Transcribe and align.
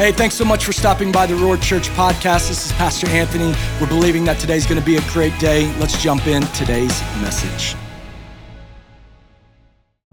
Hey, 0.00 0.12
thanks 0.12 0.34
so 0.34 0.46
much 0.46 0.64
for 0.64 0.72
stopping 0.72 1.12
by 1.12 1.26
the 1.26 1.34
Roar 1.34 1.58
Church 1.58 1.90
podcast. 1.90 2.48
This 2.48 2.64
is 2.64 2.72
Pastor 2.72 3.06
Anthony. 3.10 3.52
We're 3.78 3.86
believing 3.86 4.24
that 4.24 4.38
today's 4.38 4.64
going 4.64 4.80
to 4.80 4.86
be 4.86 4.96
a 4.96 5.02
great 5.10 5.38
day. 5.38 5.70
Let's 5.76 6.02
jump 6.02 6.26
in 6.26 6.40
today's 6.54 7.02
message. 7.20 7.76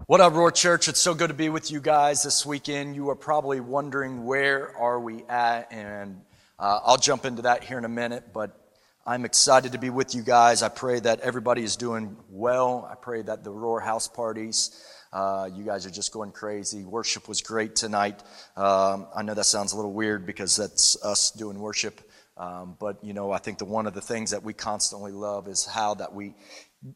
What 0.04 0.20
up, 0.20 0.34
Roar 0.34 0.50
Church? 0.50 0.88
It's 0.88 1.00
so 1.00 1.14
good 1.14 1.28
to 1.28 1.34
be 1.34 1.48
with 1.48 1.70
you 1.70 1.80
guys 1.80 2.22
this 2.22 2.44
weekend. 2.44 2.96
You 2.96 3.08
are 3.08 3.16
probably 3.16 3.60
wondering 3.60 4.26
where 4.26 4.76
are 4.76 5.00
we 5.00 5.24
at, 5.24 5.72
and 5.72 6.20
uh, 6.58 6.80
I'll 6.84 6.98
jump 6.98 7.24
into 7.24 7.40
that 7.40 7.64
here 7.64 7.78
in 7.78 7.86
a 7.86 7.88
minute. 7.88 8.34
But 8.34 8.60
I'm 9.06 9.24
excited 9.24 9.72
to 9.72 9.78
be 9.78 9.88
with 9.88 10.14
you 10.14 10.20
guys. 10.20 10.62
I 10.62 10.68
pray 10.68 11.00
that 11.00 11.20
everybody 11.20 11.62
is 11.62 11.76
doing 11.76 12.18
well. 12.28 12.86
I 12.92 12.94
pray 12.94 13.22
that 13.22 13.42
the 13.42 13.50
Roar 13.52 13.80
House 13.80 14.06
parties 14.06 14.84
uh, 15.12 15.48
you 15.54 15.64
guys 15.64 15.86
are 15.86 15.90
just 15.90 16.12
going 16.12 16.32
crazy. 16.32 16.84
Worship 16.84 17.28
was 17.28 17.40
great 17.40 17.76
tonight. 17.76 18.22
Um, 18.56 19.06
I 19.14 19.22
know 19.22 19.34
that 19.34 19.44
sounds 19.44 19.72
a 19.72 19.76
little 19.76 19.92
weird 19.92 20.26
because 20.26 20.56
that's 20.56 21.02
us 21.02 21.30
doing 21.30 21.58
worship. 21.58 22.00
Um, 22.36 22.76
but 22.78 23.02
you 23.02 23.14
know, 23.14 23.32
I 23.32 23.38
think 23.38 23.58
the 23.58 23.64
one 23.64 23.86
of 23.86 23.94
the 23.94 24.00
things 24.00 24.30
that 24.30 24.42
we 24.42 24.52
constantly 24.52 25.12
love 25.12 25.48
is 25.48 25.66
how 25.66 25.94
that 25.94 26.14
we 26.14 26.34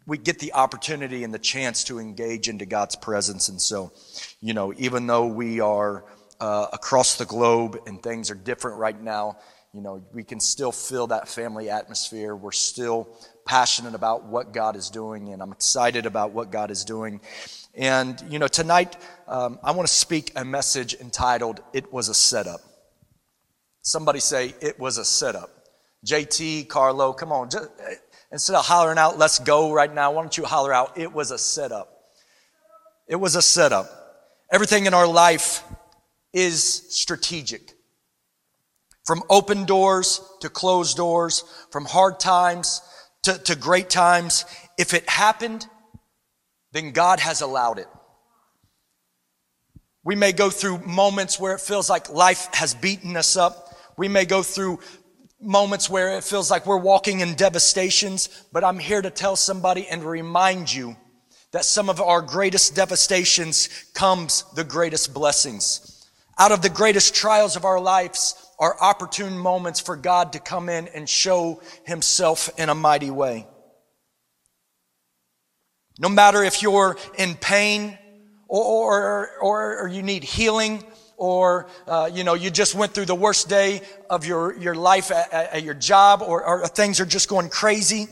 we 0.06 0.17
get 0.17 0.39
the 0.39 0.53
opportunity 0.53 1.25
and 1.25 1.34
the 1.34 1.39
chance 1.39 1.84
to 1.84 1.98
engage 1.98 2.48
into 2.48 2.67
God's 2.67 2.95
presence. 2.95 3.48
And 3.48 3.61
so, 3.61 3.93
you 4.41 4.55
know, 4.55 4.73
even 4.77 5.06
though 5.06 5.27
we 5.27 5.59
are 5.59 6.05
uh, 6.41 6.67
across 6.73 7.17
the 7.17 7.25
globe 7.25 7.79
and 7.87 8.01
things 8.01 8.31
are 8.31 8.37
different 8.37 8.79
right 8.79 9.01
now, 9.01 9.39
you 9.75 9.81
know, 9.81 10.05
we 10.12 10.23
can 10.23 10.39
still 10.39 10.70
feel 10.70 11.06
that 11.09 11.29
family 11.29 11.70
atmosphere. 11.70 12.37
We're 12.37 12.53
still 12.53 13.09
passionate 13.47 13.95
about 13.95 14.25
what 14.25 14.53
God 14.53 14.77
is 14.77 14.91
doing, 14.91 15.31
and 15.33 15.42
I'm 15.42 15.53
excited 15.53 16.05
about 16.05 16.33
what 16.33 16.51
God 16.51 16.70
is 16.70 16.84
doing. 16.84 17.20
And, 17.75 18.23
you 18.29 18.39
know, 18.39 18.49
tonight 18.49 18.97
um, 19.27 19.59
I 19.62 19.71
want 19.73 19.89
to 19.89 19.95
speak 19.95 20.33
a 20.37 20.45
message 20.45 20.95
entitled, 20.95 21.61
It 21.73 21.93
Was 21.93 22.09
a 22.09 22.15
Setup. 22.15 22.61
Somebody 23.81 24.21
say, 24.21 24.55
It 24.61 24.79
was 24.79 24.98
a 24.98 25.05
setup. 25.05 25.51
JT, 26.06 26.69
Carlo, 26.69 27.12
come 27.12 27.33
on. 27.33 27.48
Just, 27.51 27.69
instead 28.31 28.56
of 28.56 28.67
hollering 28.67 28.98
out, 28.98 29.19
let's 29.19 29.39
go 29.39 29.73
right 29.73 29.92
now, 29.92 30.12
why 30.12 30.23
don't 30.23 30.37
you 30.37 30.45
holler 30.45 30.73
out, 30.73 30.98
It 30.98 31.12
was 31.12 31.31
a 31.31 31.39
setup. 31.39 31.89
It 33.09 33.17
was 33.17 33.37
a 33.37 33.42
setup. 33.42 33.91
Everything 34.51 34.86
in 34.86 34.95
our 34.95 35.07
life 35.07 35.64
is 36.33 36.62
strategic. 36.95 37.73
From 39.05 39.23
open 39.31 39.64
doors 39.64 40.20
to 40.41 40.48
closed 40.48 40.97
doors, 40.97 41.42
from 41.70 41.86
hard 41.86 42.20
times 42.20 42.83
to, 43.23 43.39
to 43.39 43.57
great 43.57 43.91
times. 43.91 44.45
If 44.79 44.95
it 44.95 45.09
happened, 45.09 45.67
then 46.73 46.92
God 46.92 47.20
has 47.20 47.41
allowed 47.41 47.78
it. 47.78 47.89
We 50.05 50.17
may 50.17 50.33
go 50.33 50.51
through 50.51 50.79
moments 50.79 51.39
where 51.39 51.55
it 51.55 51.61
feels 51.61 51.89
like 51.89 52.11
life 52.11 52.48
has 52.55 52.75
beaten 52.75 53.17
us 53.17 53.37
up. 53.37 53.69
We 53.97 54.09
may 54.09 54.25
go 54.25 54.42
through 54.42 54.81
moments 55.41 55.89
where 55.89 56.17
it 56.17 56.25
feels 56.25 56.51
like 56.51 56.67
we're 56.67 56.77
walking 56.77 57.20
in 57.20 57.34
devastations, 57.34 58.29
but 58.53 58.64
I'm 58.64 58.79
here 58.79 59.03
to 59.03 59.11
tell 59.11 59.37
somebody 59.37 59.87
and 59.89 60.03
remind 60.03 60.73
you 60.73 60.97
that 61.53 61.64
some 61.64 61.89
of 61.91 62.01
our 62.01 62.23
greatest 62.23 62.75
devastations 62.75 63.69
comes 63.95 64.45
the 64.55 64.64
greatest 64.64 65.12
blessings. 65.12 66.09
Out 66.39 66.53
of 66.53 66.62
the 66.62 66.70
greatest 66.70 67.14
trials 67.14 67.57
of 67.57 67.64
our 67.64 67.79
lives 67.79 68.34
are 68.59 68.81
opportune 68.81 69.36
moments 69.36 69.79
for 69.79 69.97
God 69.97 70.33
to 70.33 70.39
come 70.39 70.69
in 70.69 70.89
and 70.89 71.09
show 71.09 71.61
himself 71.84 72.48
in 72.59 72.69
a 72.69 72.75
mighty 72.75 73.11
way. 73.11 73.47
No 75.98 76.09
matter 76.09 76.43
if 76.43 76.62
you're 76.62 76.97
in 77.17 77.35
pain 77.35 77.98
or, 78.48 79.31
or, 79.41 79.83
or, 79.83 79.89
you 79.89 80.03
need 80.03 80.25
healing 80.25 80.85
or 81.17 81.67
uh, 81.87 82.11
you 82.12 82.25
know 82.25 82.35
you 82.35 82.51
just 82.51 82.75
went 82.75 82.93
through 82.93 83.07
the 83.07 83.15
worst 83.15 83.48
day 83.48 83.81
of 84.11 84.27
your, 84.27 84.55
your 84.59 84.75
life 84.75 85.11
at, 85.11 85.33
at 85.33 85.63
your 85.63 85.75
job 85.75 86.20
or, 86.20 86.45
or 86.45 86.67
things 86.67 87.01
are 87.01 87.07
just 87.07 87.29
going 87.29 87.48
crazy 87.48 88.09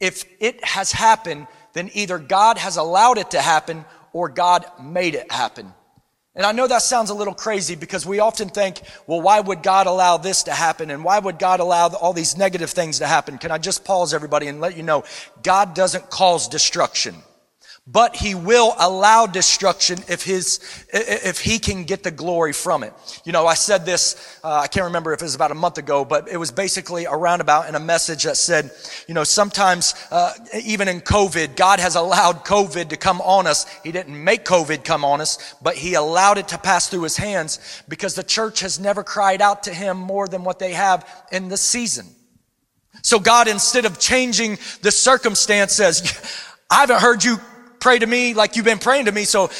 if 0.00 0.24
it 0.40 0.64
has 0.64 0.92
happened 0.92 1.46
then 1.72 1.90
either 1.92 2.18
god 2.18 2.56
has 2.56 2.76
allowed 2.76 3.18
it 3.18 3.32
to 3.32 3.40
happen 3.40 3.84
or 4.12 4.28
god 4.28 4.64
made 4.80 5.14
it 5.14 5.30
happen 5.32 5.74
and 6.36 6.44
I 6.44 6.52
know 6.52 6.66
that 6.66 6.82
sounds 6.82 7.10
a 7.10 7.14
little 7.14 7.34
crazy 7.34 7.76
because 7.76 8.04
we 8.04 8.18
often 8.18 8.48
think, 8.48 8.80
well, 9.06 9.20
why 9.20 9.38
would 9.38 9.62
God 9.62 9.86
allow 9.86 10.16
this 10.16 10.42
to 10.44 10.52
happen? 10.52 10.90
And 10.90 11.04
why 11.04 11.18
would 11.20 11.38
God 11.38 11.60
allow 11.60 11.88
all 11.88 12.12
these 12.12 12.36
negative 12.36 12.70
things 12.70 12.98
to 12.98 13.06
happen? 13.06 13.38
Can 13.38 13.52
I 13.52 13.58
just 13.58 13.84
pause 13.84 14.12
everybody 14.12 14.48
and 14.48 14.60
let 14.60 14.76
you 14.76 14.82
know 14.82 15.04
God 15.42 15.74
doesn't 15.74 16.10
cause 16.10 16.48
destruction 16.48 17.14
but 17.86 18.16
he 18.16 18.34
will 18.34 18.74
allow 18.78 19.26
destruction 19.26 19.98
if 20.08 20.22
his 20.22 20.58
if 20.90 21.40
he 21.40 21.58
can 21.58 21.84
get 21.84 22.02
the 22.02 22.10
glory 22.10 22.54
from 22.54 22.82
it. 22.82 22.94
You 23.24 23.32
know 23.32 23.46
i 23.46 23.54
said 23.54 23.84
this 23.84 24.38
uh, 24.42 24.54
i 24.54 24.66
can't 24.66 24.86
remember 24.86 25.12
if 25.12 25.20
it 25.20 25.24
was 25.24 25.34
about 25.34 25.50
a 25.50 25.54
month 25.54 25.76
ago 25.76 26.04
but 26.04 26.28
it 26.28 26.38
was 26.38 26.50
basically 26.50 27.04
a 27.04 27.12
roundabout 27.12 27.68
in 27.68 27.74
a 27.74 27.80
message 27.80 28.22
that 28.22 28.38
said 28.38 28.70
you 29.06 29.12
know 29.12 29.24
sometimes 29.24 29.94
uh, 30.10 30.32
even 30.64 30.88
in 30.88 31.00
covid 31.02 31.56
god 31.56 31.78
has 31.78 31.94
allowed 31.94 32.44
covid 32.44 32.88
to 32.88 32.96
come 32.96 33.20
on 33.20 33.46
us. 33.46 33.66
He 33.82 33.92
didn't 33.92 34.22
make 34.22 34.44
covid 34.46 34.84
come 34.84 35.04
on 35.04 35.20
us 35.20 35.54
but 35.62 35.76
he 35.76 35.92
allowed 35.94 36.38
it 36.38 36.48
to 36.48 36.58
pass 36.58 36.88
through 36.88 37.02
his 37.02 37.18
hands 37.18 37.82
because 37.86 38.14
the 38.14 38.22
church 38.22 38.60
has 38.60 38.80
never 38.80 39.02
cried 39.02 39.42
out 39.42 39.64
to 39.64 39.74
him 39.74 39.98
more 39.98 40.26
than 40.26 40.42
what 40.42 40.58
they 40.58 40.72
have 40.72 41.06
in 41.32 41.48
this 41.48 41.60
season. 41.60 42.06
So 43.02 43.18
god 43.18 43.46
instead 43.46 43.84
of 43.84 43.98
changing 43.98 44.58
the 44.80 44.90
circumstance 44.90 45.74
says 45.74 46.02
i 46.70 46.76
haven't 46.76 47.02
heard 47.02 47.22
you 47.22 47.36
pray 47.84 47.98
to 47.98 48.06
me 48.06 48.32
like 48.32 48.56
you've 48.56 48.64
been 48.64 48.78
praying 48.78 49.04
to 49.04 49.12
me. 49.12 49.24
So, 49.24 49.50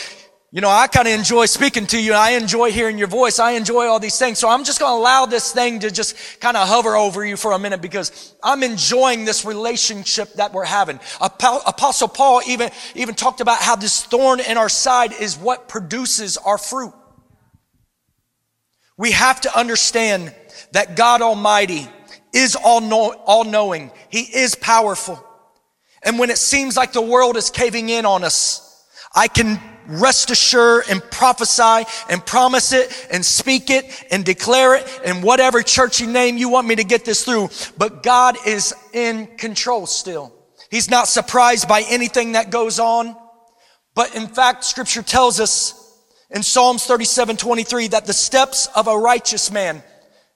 you 0.51 0.62
know, 0.62 0.71
I 0.71 0.87
kind 0.87 1.07
of 1.07 1.12
enjoy 1.12 1.45
speaking 1.45 1.87
to 1.89 2.01
you. 2.01 2.15
I 2.15 2.31
enjoy 2.31 2.73
hearing 2.73 2.97
your 2.97 3.07
voice. 3.07 3.39
I 3.39 3.51
enjoy 3.51 3.85
all 3.85 4.01
these 4.01 4.19
things. 4.19 4.39
So 4.39 4.49
I'm 4.49 4.65
just 4.65 4.81
going 4.81 4.93
to 4.93 4.97
allow 4.99 5.27
this 5.27 5.53
thing 5.53 5.81
to 5.81 5.91
just 5.91 6.41
kind 6.41 6.57
of 6.57 6.67
hover 6.67 6.97
over 6.97 7.23
you 7.23 7.37
for 7.37 7.53
a 7.53 7.59
minute 7.59 7.83
because 7.83 8.34
I'm 8.43 8.63
enjoying 8.63 9.27
this 9.27 9.45
relationship 9.45 10.33
that 10.37 10.55
we're 10.55 10.65
having. 10.65 11.01
Apostle 11.21 12.09
Paul 12.09 12.41
even, 12.49 12.71
even 12.95 13.15
talked 13.15 13.43
about 13.43 13.59
how 13.59 13.77
this 13.77 14.03
thorn 14.03 14.41
in 14.41 14.57
our 14.57 14.71
side 14.71 15.13
is 15.13 15.37
what 15.37 15.69
produces 15.69 16.39
our 16.39 16.57
fruit. 16.57 16.95
We 18.97 19.11
have 19.11 19.43
to 19.43 19.55
understand 19.55 20.34
that 20.73 20.97
God 20.97 21.21
Almighty 21.21 21.87
is 22.33 22.57
all, 22.57 22.81
know, 22.81 23.13
all 23.27 23.45
knowing. 23.45 23.91
He 24.09 24.21
is 24.21 24.55
powerful. 24.55 25.23
And 26.04 26.19
when 26.19 26.31
it 26.31 26.38
seems 26.38 26.76
like 26.76 26.92
the 26.92 27.03
world 27.03 27.37
is 27.37 27.50
caving 27.50 27.88
in 27.88 28.04
on 28.04 28.25
us, 28.25 28.60
I 29.15 29.28
can 29.28 29.60
rest 29.87 30.31
assured 30.31 30.84
and 30.91 31.03
prophesy 31.10 31.88
and 32.09 32.25
promise 32.25 32.72
it 32.72 33.06
and 33.10 33.25
speak 33.25 33.70
it 33.70 34.04
and 34.10 34.25
declare 34.25 34.76
it 34.76 35.00
in 35.04 35.22
whatever 35.22 35.62
churchy 35.62 36.06
name 36.06 36.37
you 36.37 36.48
want 36.48 36.66
me 36.66 36.76
to 36.76 36.84
get 36.84 37.04
this 37.04 37.25
through. 37.25 37.48
But 37.76 38.03
God 38.03 38.37
is 38.47 38.75
in 38.92 39.26
control 39.37 39.87
still. 39.87 40.32
He's 40.70 40.91
not 40.91 41.09
surprised 41.09 41.69
by 41.69 41.82
anything 41.88 42.32
that 42.32 42.50
goes 42.50 42.78
on. 42.78 43.16
But 43.94 44.15
in 44.16 44.26
fact, 44.26 44.65
scripture 44.65 45.03
tells 45.03 45.38
us 45.38 45.81
in 46.31 46.42
Psalms 46.42 46.84
37, 46.84 47.36
23 47.36 47.88
that 47.88 48.06
the 48.06 48.12
steps 48.12 48.69
of 48.75 48.88
a 48.88 48.98
righteous 48.98 49.53
man, 49.53 49.82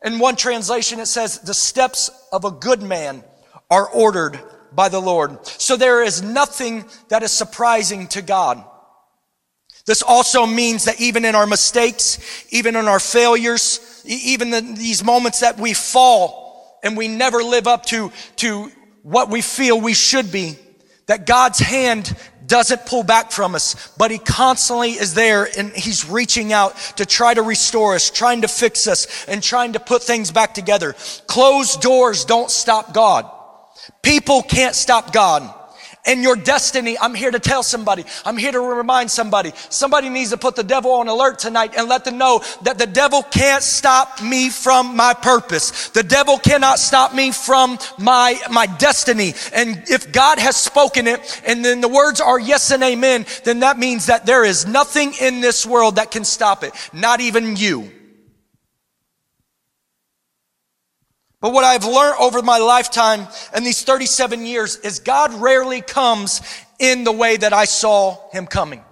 in 0.05 0.19
one 0.21 0.37
translation 0.37 1.01
it 1.01 1.07
says, 1.07 1.41
the 1.41 1.55
steps 1.55 2.11
of 2.31 2.45
a 2.45 2.53
good 2.53 2.83
man 2.83 3.25
are 3.71 3.89
ordered 3.89 4.39
by 4.73 4.89
the 4.89 5.01
Lord. 5.01 5.47
So 5.47 5.77
there 5.77 6.03
is 6.03 6.23
nothing 6.23 6.85
that 7.09 7.23
is 7.23 7.33
surprising 7.33 8.07
to 8.09 8.23
God. 8.23 8.65
This 9.87 10.03
also 10.03 10.45
means 10.45 10.85
that 10.85 11.01
even 11.01 11.25
in 11.25 11.35
our 11.35 11.47
mistakes, 11.47 12.19
even 12.51 12.77
in 12.77 12.87
our 12.87 13.01
failures, 13.01 14.03
even 14.05 14.51
the, 14.51 14.61
these 14.61 15.03
moments 15.03 15.41
that 15.41 15.59
we 15.59 15.73
fall 15.73 16.79
and 16.83 16.95
we 16.95 17.09
never 17.09 17.43
live 17.43 17.67
up 17.67 17.87
to, 17.87 18.13
to 18.37 18.71
what 19.03 19.31
we 19.31 19.41
feel 19.41 19.81
we 19.81 19.95
should 19.95 20.31
be, 20.31 20.57
that 21.07 21.27
God's 21.27 21.59
hand 21.59 22.15
doesn't 22.47 22.85
pull 22.85 23.03
back 23.03 23.31
from 23.31 23.55
us, 23.55 23.95
but 23.97 24.11
He 24.11 24.19
constantly 24.19 24.91
is 24.91 25.15
there 25.15 25.49
and 25.57 25.73
He's 25.73 26.09
reaching 26.09 26.53
out 26.53 26.77
to 26.97 27.07
try 27.07 27.33
to 27.33 27.43
restore 27.43 27.95
us, 27.95 28.11
trying 28.11 28.43
to 28.43 28.49
fix 28.49 28.87
us, 28.87 29.27
and 29.27 29.43
trying 29.43 29.73
to 29.73 29.81
put 29.81 30.03
things 30.03 30.31
back 30.31 30.53
together. 30.53 30.95
Closed 31.27 31.81
doors 31.81 32.27
don't 32.27 32.51
stop 32.51 32.93
God. 32.93 33.31
People 34.03 34.43
can't 34.43 34.75
stop 34.75 35.13
God. 35.13 35.55
And 36.07 36.23
your 36.23 36.37
destiny, 36.37 36.97
I'm 36.99 37.15
here 37.15 37.31
to 37.31 37.39
tell 37.39 37.63
somebody, 37.63 38.05
I'm 38.25 38.39
here 38.39 38.53
to 38.53 38.61
remind 38.61 39.11
somebody, 39.11 39.53
somebody 39.69 40.09
needs 40.09 40.31
to 40.31 40.39
put 40.39 40.57
the 40.57 40.63
devil 40.63 40.93
on 40.93 41.09
alert 41.09 41.39
tonight 41.39 41.75
and 41.77 41.87
let 41.87 42.07
them 42.07 42.17
know 42.17 42.43
that 42.63 42.79
the 42.79 42.87
devil 42.87 43.23
can't 43.23 43.63
stop 43.63 44.23
me 44.23 44.49
from 44.49 44.97
my 44.97 45.13
purpose. 45.13 45.91
The 45.91 46.03
devil 46.03 46.39
cannot 46.39 46.79
stop 46.79 47.15
me 47.15 47.31
from 47.31 47.79
my, 47.99 48.41
my 48.51 48.65
destiny. 48.65 49.35
And 49.53 49.85
if 49.87 50.11
God 50.11 50.39
has 50.39 50.57
spoken 50.57 51.07
it 51.07 51.43
and 51.45 51.63
then 51.63 51.83
the 51.83 51.89
words 51.89 52.23
are 52.23 52.41
yes 52.41 52.71
and 52.71 52.83
amen, 52.83 53.27
then 53.45 53.61
that 53.61 53.79
means 53.79 54.07
that 54.07 54.25
there 54.25 54.45
is 54.45 54.67
nothing 54.67 55.13
in 55.21 55.43
this 55.43 55.67
world 55.67 55.97
that 55.97 56.11
can 56.11 56.25
stop 56.25 56.65
it. 56.65 56.73
Not 56.95 57.21
even 57.21 57.55
you. 57.57 57.93
But 61.41 61.53
what 61.53 61.65
I've 61.65 61.85
learned 61.85 62.17
over 62.19 62.43
my 62.43 62.59
lifetime 62.59 63.29
and 63.55 63.65
these 63.65 63.83
37 63.83 64.45
years 64.45 64.77
is 64.77 64.99
God 64.99 65.33
rarely 65.35 65.81
comes 65.81 66.41
in 66.79 67.05
the 67.05 67.13
way 67.13 67.37
that 67.37 67.53
I 67.53 67.65
saw 67.65 68.29
him 68.31 68.47
coming. 68.47 68.83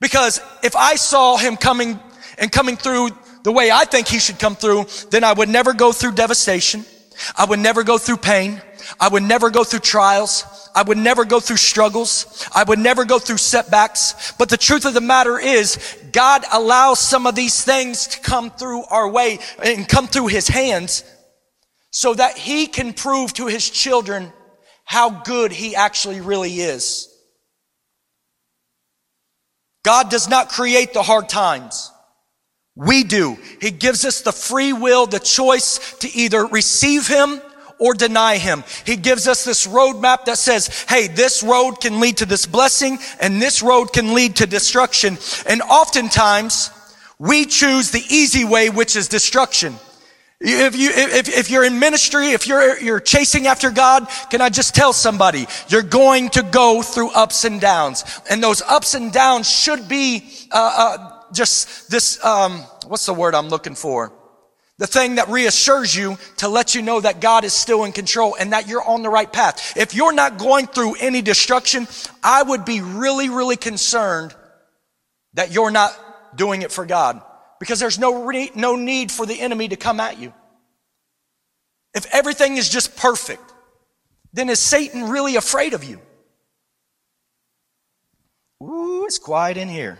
Because 0.00 0.40
if 0.62 0.74
I 0.74 0.94
saw 0.96 1.36
him 1.36 1.56
coming 1.56 2.00
and 2.38 2.50
coming 2.50 2.76
through 2.76 3.10
the 3.42 3.52
way 3.52 3.70
I 3.70 3.84
think 3.84 4.08
he 4.08 4.18
should 4.18 4.38
come 4.38 4.56
through, 4.56 4.86
then 5.10 5.24
I 5.24 5.32
would 5.32 5.48
never 5.48 5.74
go 5.74 5.92
through 5.92 6.12
devastation. 6.12 6.84
I 7.36 7.44
would 7.44 7.58
never 7.58 7.82
go 7.82 7.98
through 7.98 8.18
pain. 8.18 8.62
I 8.98 9.08
would 9.08 9.22
never 9.22 9.50
go 9.50 9.64
through 9.64 9.80
trials. 9.80 10.44
I 10.74 10.82
would 10.82 10.98
never 10.98 11.24
go 11.24 11.40
through 11.40 11.58
struggles. 11.58 12.48
I 12.54 12.64
would 12.64 12.78
never 12.78 13.04
go 13.04 13.18
through 13.18 13.36
setbacks. 13.36 14.32
But 14.38 14.48
the 14.48 14.56
truth 14.56 14.84
of 14.84 14.94
the 14.94 15.00
matter 15.00 15.38
is, 15.38 15.78
God 16.12 16.44
allows 16.52 16.98
some 16.98 17.26
of 17.26 17.34
these 17.34 17.62
things 17.62 18.08
to 18.08 18.20
come 18.20 18.50
through 18.50 18.84
our 18.84 19.08
way 19.08 19.38
and 19.62 19.88
come 19.88 20.06
through 20.06 20.28
his 20.28 20.48
hands 20.48 21.04
so 21.90 22.14
that 22.14 22.38
he 22.38 22.66
can 22.66 22.92
prove 22.92 23.32
to 23.34 23.46
his 23.46 23.68
children 23.68 24.32
how 24.84 25.10
good 25.10 25.52
he 25.52 25.76
actually 25.76 26.20
really 26.20 26.60
is. 26.60 27.08
God 29.82 30.10
does 30.10 30.28
not 30.28 30.50
create 30.50 30.92
the 30.92 31.02
hard 31.02 31.28
times. 31.28 31.90
We 32.76 33.04
do. 33.04 33.36
He 33.60 33.70
gives 33.70 34.04
us 34.04 34.22
the 34.22 34.32
free 34.32 34.72
will, 34.72 35.06
the 35.06 35.18
choice 35.18 35.94
to 35.98 36.08
either 36.12 36.46
receive 36.46 37.06
Him 37.06 37.40
or 37.80 37.94
deny 37.94 38.36
Him. 38.36 38.62
He 38.86 38.94
gives 38.94 39.26
us 39.26 39.44
this 39.44 39.66
roadmap 39.66 40.26
that 40.26 40.38
says, 40.38 40.84
hey, 40.88 41.08
this 41.08 41.42
road 41.42 41.80
can 41.80 41.98
lead 41.98 42.18
to 42.18 42.26
this 42.26 42.46
blessing 42.46 42.98
and 43.20 43.42
this 43.42 43.62
road 43.62 43.92
can 43.92 44.14
lead 44.14 44.36
to 44.36 44.46
destruction. 44.46 45.18
And 45.46 45.62
oftentimes 45.62 46.70
we 47.18 47.46
choose 47.46 47.90
the 47.90 48.04
easy 48.08 48.44
way, 48.44 48.70
which 48.70 48.94
is 48.94 49.08
destruction. 49.08 49.74
If 50.42 50.74
you, 50.74 50.90
if, 50.90 51.28
if 51.28 51.50
you're 51.50 51.64
in 51.64 51.78
ministry, 51.78 52.28
if 52.30 52.46
you're, 52.46 52.78
you're 52.78 53.00
chasing 53.00 53.46
after 53.46 53.70
God, 53.70 54.06
can 54.30 54.40
I 54.40 54.48
just 54.48 54.74
tell 54.74 54.94
somebody, 54.94 55.46
you're 55.68 55.82
going 55.82 56.30
to 56.30 56.42
go 56.42 56.80
through 56.80 57.10
ups 57.10 57.44
and 57.44 57.60
downs. 57.60 58.04
And 58.30 58.42
those 58.42 58.62
ups 58.62 58.94
and 58.94 59.12
downs 59.12 59.50
should 59.50 59.86
be, 59.86 60.30
uh, 60.50 60.74
uh, 60.78 61.22
just 61.32 61.90
this, 61.90 62.22
um, 62.24 62.60
what's 62.86 63.04
the 63.04 63.12
word 63.14 63.34
I'm 63.34 63.48
looking 63.48 63.74
for? 63.74 64.12
The 64.80 64.86
thing 64.86 65.16
that 65.16 65.28
reassures 65.28 65.94
you 65.94 66.16
to 66.38 66.48
let 66.48 66.74
you 66.74 66.80
know 66.80 67.02
that 67.02 67.20
God 67.20 67.44
is 67.44 67.52
still 67.52 67.84
in 67.84 67.92
control 67.92 68.34
and 68.40 68.54
that 68.54 68.66
you're 68.66 68.82
on 68.82 69.02
the 69.02 69.10
right 69.10 69.30
path. 69.30 69.76
If 69.76 69.94
you're 69.94 70.14
not 70.14 70.38
going 70.38 70.68
through 70.68 70.94
any 70.94 71.20
destruction, 71.20 71.86
I 72.22 72.42
would 72.42 72.64
be 72.64 72.80
really, 72.80 73.28
really 73.28 73.56
concerned 73.56 74.34
that 75.34 75.52
you're 75.52 75.70
not 75.70 75.94
doing 76.34 76.62
it 76.62 76.72
for 76.72 76.86
God 76.86 77.20
because 77.58 77.78
there's 77.78 77.98
no, 77.98 78.24
re- 78.24 78.50
no 78.54 78.74
need 78.74 79.12
for 79.12 79.26
the 79.26 79.38
enemy 79.38 79.68
to 79.68 79.76
come 79.76 80.00
at 80.00 80.18
you. 80.18 80.32
If 81.92 82.06
everything 82.10 82.56
is 82.56 82.70
just 82.70 82.96
perfect, 82.96 83.52
then 84.32 84.48
is 84.48 84.60
Satan 84.60 85.10
really 85.10 85.36
afraid 85.36 85.74
of 85.74 85.84
you? 85.84 86.00
Ooh, 88.62 89.04
it's 89.04 89.18
quiet 89.18 89.58
in 89.58 89.68
here. 89.68 89.98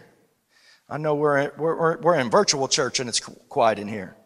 I 0.88 0.96
know 0.96 1.16
we're, 1.16 1.52
we're, 1.58 2.00
we're 2.00 2.18
in 2.18 2.30
virtual 2.30 2.66
church 2.66 2.98
and 2.98 3.10
it's 3.10 3.20
quiet 3.20 3.78
in 3.78 3.86
here. 3.86 4.16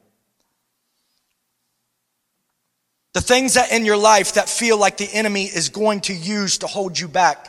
The 3.15 3.21
things 3.21 3.55
that 3.55 3.73
in 3.73 3.85
your 3.85 3.97
life 3.97 4.35
that 4.35 4.49
feel 4.49 4.77
like 4.77 4.97
the 4.97 5.13
enemy 5.13 5.45
is 5.45 5.69
going 5.69 6.03
to 6.03 6.15
use 6.15 6.59
to 6.59 6.67
hold 6.67 6.99
you 6.99 7.09
back, 7.09 7.49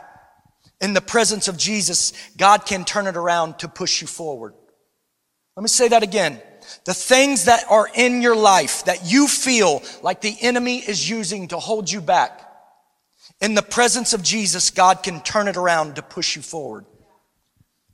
in 0.80 0.94
the 0.94 1.02
presence 1.02 1.48
of 1.48 1.58
Jesus, 1.58 2.14
God 2.38 2.66
can 2.66 2.86
turn 2.86 3.08
it 3.08 3.18
around 3.18 3.60
to 3.60 3.68
push 3.68 4.02
you 4.02 4.08
forward. 4.08 4.54
Let 5.56 5.64
me 5.64 5.70
say 5.70 5.88
that 5.88 6.04
again. 6.04 6.42
The 6.86 6.94
things 6.94 7.46
that 7.46 7.64
are 7.70 7.90
in 7.96 8.22
your 8.22 8.36
life 8.36 8.86
that 8.86 9.06
you 9.06 9.28
feel 9.28 9.82
like 10.04 10.22
the 10.22 10.36
enemy 10.42 10.78
is 10.78 11.10
using 11.10 11.48
to 11.50 11.58
hold 11.58 11.92
you 11.92 12.02
back, 12.02 12.42
in 13.42 13.54
the 13.54 13.62
presence 13.62 14.14
of 14.14 14.24
Jesus, 14.24 14.70
God 14.70 15.02
can 15.02 15.22
turn 15.22 15.48
it 15.48 15.58
around 15.58 15.96
to 15.96 16.02
push 16.02 16.36
you 16.36 16.42
forward. 16.42 16.86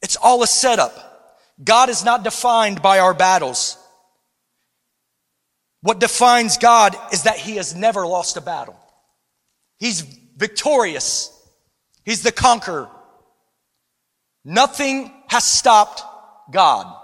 It's 0.01 0.15
all 0.15 0.43
a 0.43 0.47
setup. 0.47 1.39
God 1.63 1.89
is 1.89 2.03
not 2.03 2.23
defined 2.23 2.81
by 2.81 2.99
our 2.99 3.13
battles. 3.13 3.77
What 5.81 5.99
defines 5.99 6.57
God 6.57 6.95
is 7.11 7.23
that 7.23 7.37
he 7.37 7.55
has 7.55 7.75
never 7.75 8.05
lost 8.05 8.37
a 8.37 8.41
battle. 8.41 8.79
He's 9.79 10.01
victorious. 10.01 11.29
He's 12.05 12.21
the 12.21 12.31
conqueror. 12.31 12.89
Nothing 14.45 15.11
has 15.27 15.43
stopped 15.43 16.03
God. 16.51 16.97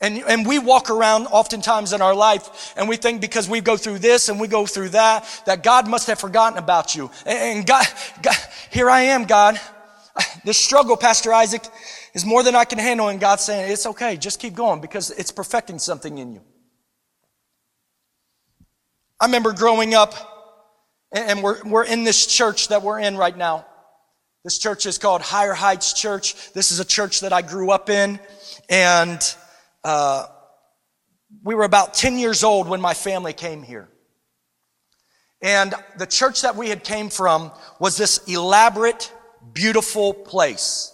And, 0.00 0.18
and 0.26 0.44
we 0.44 0.58
walk 0.58 0.90
around 0.90 1.26
oftentimes 1.26 1.92
in 1.92 2.02
our 2.02 2.14
life 2.14 2.74
and 2.76 2.88
we 2.88 2.96
think 2.96 3.20
because 3.20 3.48
we 3.48 3.60
go 3.60 3.76
through 3.76 4.00
this 4.00 4.28
and 4.28 4.40
we 4.40 4.48
go 4.48 4.66
through 4.66 4.90
that, 4.90 5.24
that 5.46 5.62
God 5.62 5.86
must 5.86 6.08
have 6.08 6.18
forgotten 6.18 6.58
about 6.58 6.96
you. 6.96 7.08
And 7.24 7.64
God, 7.64 7.86
God 8.20 8.34
here 8.70 8.90
I 8.90 9.02
am, 9.02 9.24
God. 9.24 9.60
This 10.44 10.58
struggle, 10.58 10.96
Pastor 10.96 11.32
Isaac, 11.32 11.62
is 12.14 12.24
more 12.24 12.42
than 12.42 12.56
I 12.56 12.64
can 12.64 12.78
handle. 12.78 13.08
And 13.08 13.20
God's 13.20 13.44
saying, 13.44 13.70
it's 13.72 13.86
okay, 13.86 14.16
just 14.16 14.40
keep 14.40 14.54
going 14.54 14.80
because 14.80 15.12
it's 15.12 15.30
perfecting 15.30 15.78
something 15.78 16.18
in 16.18 16.32
you. 16.32 16.40
I 19.22 19.26
remember 19.26 19.52
growing 19.52 19.94
up, 19.94 20.14
and 21.12 21.44
we're, 21.44 21.62
we're 21.62 21.84
in 21.84 22.02
this 22.02 22.26
church 22.26 22.66
that 22.68 22.82
we're 22.82 22.98
in 22.98 23.16
right 23.16 23.36
now. 23.36 23.64
This 24.42 24.58
church 24.58 24.84
is 24.84 24.98
called 24.98 25.22
Higher 25.22 25.52
Heights 25.52 25.92
Church. 25.92 26.52
This 26.54 26.72
is 26.72 26.80
a 26.80 26.84
church 26.84 27.20
that 27.20 27.32
I 27.32 27.40
grew 27.40 27.70
up 27.70 27.88
in. 27.88 28.18
And 28.68 29.22
uh, 29.84 30.26
we 31.44 31.54
were 31.54 31.62
about 31.62 31.94
10 31.94 32.18
years 32.18 32.42
old 32.42 32.68
when 32.68 32.80
my 32.80 32.94
family 32.94 33.32
came 33.32 33.62
here. 33.62 33.88
And 35.40 35.72
the 35.98 36.06
church 36.06 36.42
that 36.42 36.56
we 36.56 36.68
had 36.68 36.82
came 36.82 37.08
from 37.08 37.52
was 37.78 37.96
this 37.96 38.26
elaborate, 38.26 39.12
beautiful 39.52 40.14
place. 40.14 40.91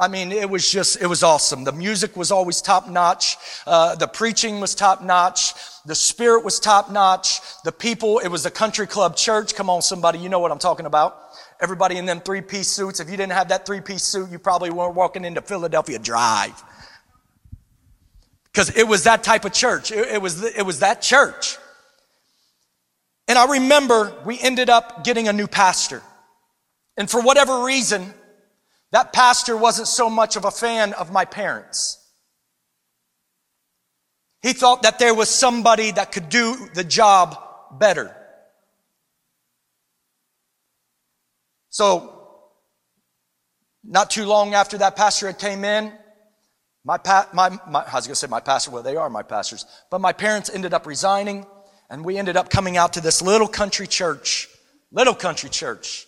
I 0.00 0.06
mean, 0.06 0.30
it 0.30 0.48
was 0.48 0.70
just, 0.70 1.02
it 1.02 1.06
was 1.06 1.24
awesome. 1.24 1.64
The 1.64 1.72
music 1.72 2.16
was 2.16 2.30
always 2.30 2.62
top 2.62 2.88
notch. 2.88 3.36
Uh, 3.66 3.96
the 3.96 4.06
preaching 4.06 4.60
was 4.60 4.76
top 4.76 5.02
notch. 5.02 5.54
The 5.86 5.94
spirit 5.96 6.44
was 6.44 6.60
top 6.60 6.88
notch. 6.92 7.40
The 7.64 7.72
people, 7.72 8.20
it 8.20 8.28
was 8.28 8.46
a 8.46 8.50
country 8.50 8.86
club 8.86 9.16
church. 9.16 9.56
Come 9.56 9.68
on, 9.68 9.82
somebody, 9.82 10.20
you 10.20 10.28
know 10.28 10.38
what 10.38 10.52
I'm 10.52 10.60
talking 10.60 10.86
about. 10.86 11.18
Everybody 11.60 11.96
in 11.96 12.06
them 12.06 12.20
three 12.20 12.42
piece 12.42 12.68
suits. 12.68 13.00
If 13.00 13.10
you 13.10 13.16
didn't 13.16 13.32
have 13.32 13.48
that 13.48 13.66
three 13.66 13.80
piece 13.80 14.04
suit, 14.04 14.30
you 14.30 14.38
probably 14.38 14.70
weren't 14.70 14.94
walking 14.94 15.24
into 15.24 15.42
Philadelphia 15.42 15.98
Drive. 15.98 16.62
Because 18.52 18.76
it 18.76 18.86
was 18.86 19.02
that 19.04 19.24
type 19.24 19.44
of 19.44 19.52
church. 19.52 19.90
It, 19.90 20.06
it 20.06 20.22
was, 20.22 20.44
it 20.44 20.64
was 20.64 20.78
that 20.78 21.02
church. 21.02 21.58
And 23.26 23.36
I 23.36 23.46
remember 23.46 24.14
we 24.24 24.38
ended 24.38 24.70
up 24.70 25.02
getting 25.02 25.26
a 25.26 25.32
new 25.32 25.48
pastor. 25.48 26.02
And 26.96 27.10
for 27.10 27.20
whatever 27.20 27.64
reason, 27.64 28.14
that 28.92 29.12
pastor 29.12 29.56
wasn't 29.56 29.88
so 29.88 30.08
much 30.08 30.36
of 30.36 30.44
a 30.44 30.50
fan 30.50 30.92
of 30.94 31.12
my 31.12 31.24
parents. 31.24 31.98
He 34.42 34.52
thought 34.52 34.82
that 34.82 34.98
there 34.98 35.14
was 35.14 35.28
somebody 35.28 35.90
that 35.90 36.12
could 36.12 36.28
do 36.28 36.68
the 36.74 36.84
job 36.84 37.38
better. 37.78 38.14
So, 41.68 42.14
not 43.84 44.10
too 44.10 44.24
long 44.24 44.54
after 44.54 44.78
that 44.78 44.96
pastor 44.96 45.26
had 45.26 45.38
came 45.38 45.64
in, 45.64 45.92
my, 46.84 46.98
pa- 46.98 47.28
my, 47.32 47.50
my 47.68 47.84
I 47.84 47.94
was 47.94 48.06
going 48.06 48.14
to 48.14 48.16
say 48.16 48.26
my 48.26 48.40
pastor, 48.40 48.70
well, 48.70 48.82
they 48.82 48.96
are 48.96 49.10
my 49.10 49.22
pastors, 49.22 49.66
but 49.90 50.00
my 50.00 50.12
parents 50.12 50.50
ended 50.50 50.72
up 50.72 50.86
resigning, 50.86 51.46
and 51.88 52.04
we 52.04 52.16
ended 52.16 52.36
up 52.36 52.50
coming 52.50 52.76
out 52.76 52.94
to 52.94 53.00
this 53.00 53.20
little 53.22 53.46
country 53.46 53.86
church, 53.86 54.48
little 54.90 55.14
country 55.14 55.50
church. 55.50 56.07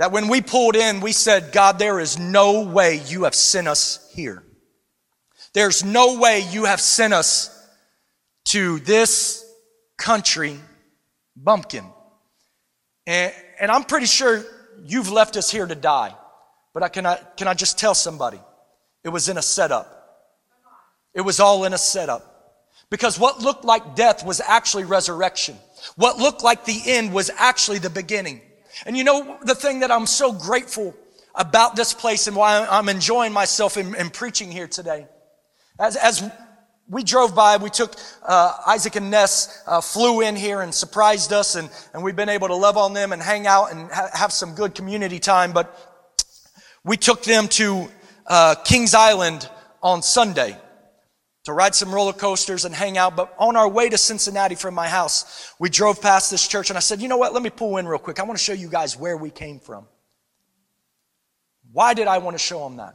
That 0.00 0.12
when 0.12 0.28
we 0.28 0.40
pulled 0.40 0.76
in, 0.76 1.02
we 1.02 1.12
said, 1.12 1.52
God, 1.52 1.78
there 1.78 2.00
is 2.00 2.18
no 2.18 2.62
way 2.62 3.02
you 3.08 3.24
have 3.24 3.34
sent 3.34 3.68
us 3.68 4.10
here. 4.14 4.42
There's 5.52 5.84
no 5.84 6.18
way 6.18 6.40
you 6.40 6.64
have 6.64 6.80
sent 6.80 7.12
us 7.12 7.54
to 8.46 8.78
this 8.78 9.44
country 9.98 10.58
bumpkin. 11.36 11.84
And, 13.06 13.34
and 13.60 13.70
I'm 13.70 13.84
pretty 13.84 14.06
sure 14.06 14.42
you've 14.86 15.12
left 15.12 15.36
us 15.36 15.50
here 15.50 15.66
to 15.66 15.74
die. 15.74 16.14
But 16.72 16.82
I, 16.82 16.88
can, 16.88 17.04
I, 17.04 17.16
can 17.36 17.46
I 17.46 17.52
just 17.52 17.78
tell 17.78 17.94
somebody? 17.94 18.40
It 19.04 19.10
was 19.10 19.28
in 19.28 19.36
a 19.36 19.42
setup. 19.42 20.32
It 21.12 21.20
was 21.20 21.40
all 21.40 21.64
in 21.64 21.74
a 21.74 21.78
setup. 21.78 22.64
Because 22.88 23.18
what 23.18 23.42
looked 23.42 23.66
like 23.66 23.96
death 23.96 24.24
was 24.24 24.40
actually 24.40 24.84
resurrection. 24.84 25.58
What 25.96 26.16
looked 26.16 26.42
like 26.42 26.64
the 26.64 26.80
end 26.86 27.12
was 27.12 27.30
actually 27.36 27.80
the 27.80 27.90
beginning. 27.90 28.40
And 28.86 28.96
you 28.96 29.04
know, 29.04 29.38
the 29.42 29.54
thing 29.54 29.80
that 29.80 29.90
I'm 29.90 30.06
so 30.06 30.32
grateful 30.32 30.94
about 31.34 31.76
this 31.76 31.94
place 31.94 32.26
and 32.26 32.36
why 32.36 32.66
I'm 32.66 32.88
enjoying 32.88 33.32
myself 33.32 33.76
in, 33.76 33.94
in 33.94 34.10
preaching 34.10 34.50
here 34.50 34.66
today. 34.66 35.06
As, 35.78 35.96
as 35.96 36.28
we 36.88 37.04
drove 37.04 37.34
by, 37.34 37.56
we 37.56 37.70
took 37.70 37.94
uh, 38.26 38.56
Isaac 38.66 38.96
and 38.96 39.10
Ness 39.10 39.62
uh, 39.66 39.80
flew 39.80 40.20
in 40.20 40.36
here 40.36 40.60
and 40.60 40.74
surprised 40.74 41.32
us, 41.32 41.54
and, 41.54 41.70
and 41.94 42.02
we've 42.02 42.16
been 42.16 42.28
able 42.28 42.48
to 42.48 42.56
love 42.56 42.76
on 42.76 42.92
them 42.92 43.12
and 43.12 43.22
hang 43.22 43.46
out 43.46 43.72
and 43.72 43.90
ha- 43.90 44.10
have 44.12 44.32
some 44.32 44.54
good 44.54 44.74
community 44.74 45.20
time. 45.20 45.52
But 45.52 45.74
we 46.84 46.96
took 46.96 47.22
them 47.22 47.48
to 47.48 47.88
uh, 48.26 48.56
Kings 48.64 48.94
Island 48.94 49.48
on 49.82 50.02
Sunday 50.02 50.56
to 51.44 51.52
ride 51.52 51.74
some 51.74 51.94
roller 51.94 52.12
coasters 52.12 52.64
and 52.64 52.74
hang 52.74 52.98
out. 52.98 53.16
But 53.16 53.34
on 53.38 53.56
our 53.56 53.68
way 53.68 53.88
to 53.88 53.98
Cincinnati 53.98 54.54
from 54.54 54.74
my 54.74 54.88
house, 54.88 55.52
we 55.58 55.68
drove 55.68 56.02
past 56.02 56.30
this 56.30 56.46
church 56.46 56.70
and 56.70 56.76
I 56.76 56.80
said, 56.80 57.00
you 57.00 57.08
know 57.08 57.16
what? 57.16 57.32
Let 57.32 57.42
me 57.42 57.50
pull 57.50 57.76
in 57.78 57.88
real 57.88 57.98
quick. 57.98 58.20
I 58.20 58.24
want 58.24 58.38
to 58.38 58.44
show 58.44 58.52
you 58.52 58.68
guys 58.68 58.96
where 58.96 59.16
we 59.16 59.30
came 59.30 59.58
from. 59.58 59.86
Why 61.72 61.94
did 61.94 62.08
I 62.08 62.18
want 62.18 62.34
to 62.34 62.42
show 62.42 62.64
them 62.64 62.76
that? 62.76 62.94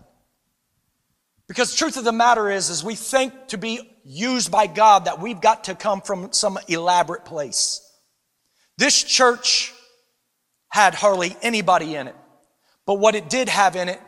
Because 1.47 1.71
the 1.71 1.77
truth 1.77 1.97
of 1.97 2.03
the 2.03 2.11
matter 2.11 2.49
is, 2.49 2.69
is 2.69 2.83
we 2.83 2.95
think 2.95 3.47
to 3.49 3.57
be 3.57 3.79
used 4.03 4.51
by 4.51 4.67
God 4.67 5.05
that 5.05 5.19
we've 5.19 5.39
got 5.39 5.65
to 5.65 5.75
come 5.75 6.01
from 6.01 6.31
some 6.33 6.57
elaborate 6.67 7.25
place. 7.25 7.81
This 8.77 9.03
church 9.03 9.73
had 10.69 10.93
hardly 10.93 11.35
anybody 11.41 11.95
in 11.95 12.07
it. 12.07 12.15
But 12.85 12.95
what 12.95 13.15
it 13.15 13.29
did 13.29 13.47
have 13.47 13.75
in 13.75 13.89
it 13.89 14.01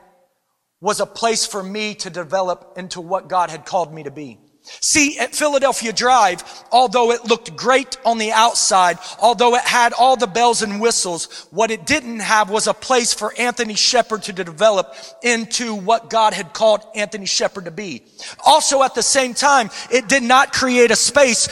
was 0.79 0.99
a 0.99 1.05
place 1.05 1.45
for 1.45 1.63
me 1.63 1.95
to 1.95 2.09
develop 2.09 2.73
into 2.77 3.01
what 3.01 3.27
God 3.27 3.49
had 3.49 3.65
called 3.65 3.93
me 3.93 4.03
to 4.03 4.11
be. 4.11 4.39
See, 4.81 5.17
at 5.17 5.33
Philadelphia 5.33 5.93
Drive, 5.93 6.43
although 6.71 7.11
it 7.11 7.25
looked 7.25 7.55
great 7.55 7.97
on 8.05 8.17
the 8.17 8.31
outside, 8.31 8.99
although 9.19 9.55
it 9.55 9.63
had 9.63 9.93
all 9.93 10.17
the 10.17 10.27
bells 10.27 10.61
and 10.61 10.81
whistles, 10.81 11.47
what 11.51 11.71
it 11.71 11.85
didn't 11.85 12.19
have 12.19 12.49
was 12.49 12.67
a 12.67 12.73
place 12.73 13.13
for 13.13 13.33
Anthony 13.37 13.75
Shepard 13.75 14.23
to 14.23 14.33
develop 14.33 14.93
into 15.23 15.73
what 15.73 16.09
God 16.09 16.33
had 16.33 16.53
called 16.53 16.81
Anthony 16.95 17.25
Shepard 17.25 17.65
to 17.65 17.71
be. 17.71 18.03
Also, 18.45 18.83
at 18.83 18.93
the 18.93 19.03
same 19.03 19.33
time, 19.33 19.69
it 19.89 20.09
did 20.09 20.23
not 20.23 20.51
create 20.51 20.91
a 20.91 20.97
space 20.97 21.47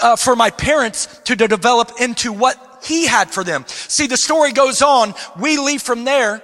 uh, 0.00 0.16
for 0.16 0.36
my 0.36 0.50
parents 0.50 1.06
to 1.24 1.34
develop 1.34 1.90
into 2.00 2.32
what 2.32 2.56
he 2.84 3.06
had 3.06 3.30
for 3.30 3.44
them. 3.44 3.64
See, 3.66 4.06
the 4.06 4.16
story 4.16 4.52
goes 4.52 4.80
on. 4.80 5.14
We 5.38 5.58
leave 5.58 5.82
from 5.82 6.04
there. 6.04 6.42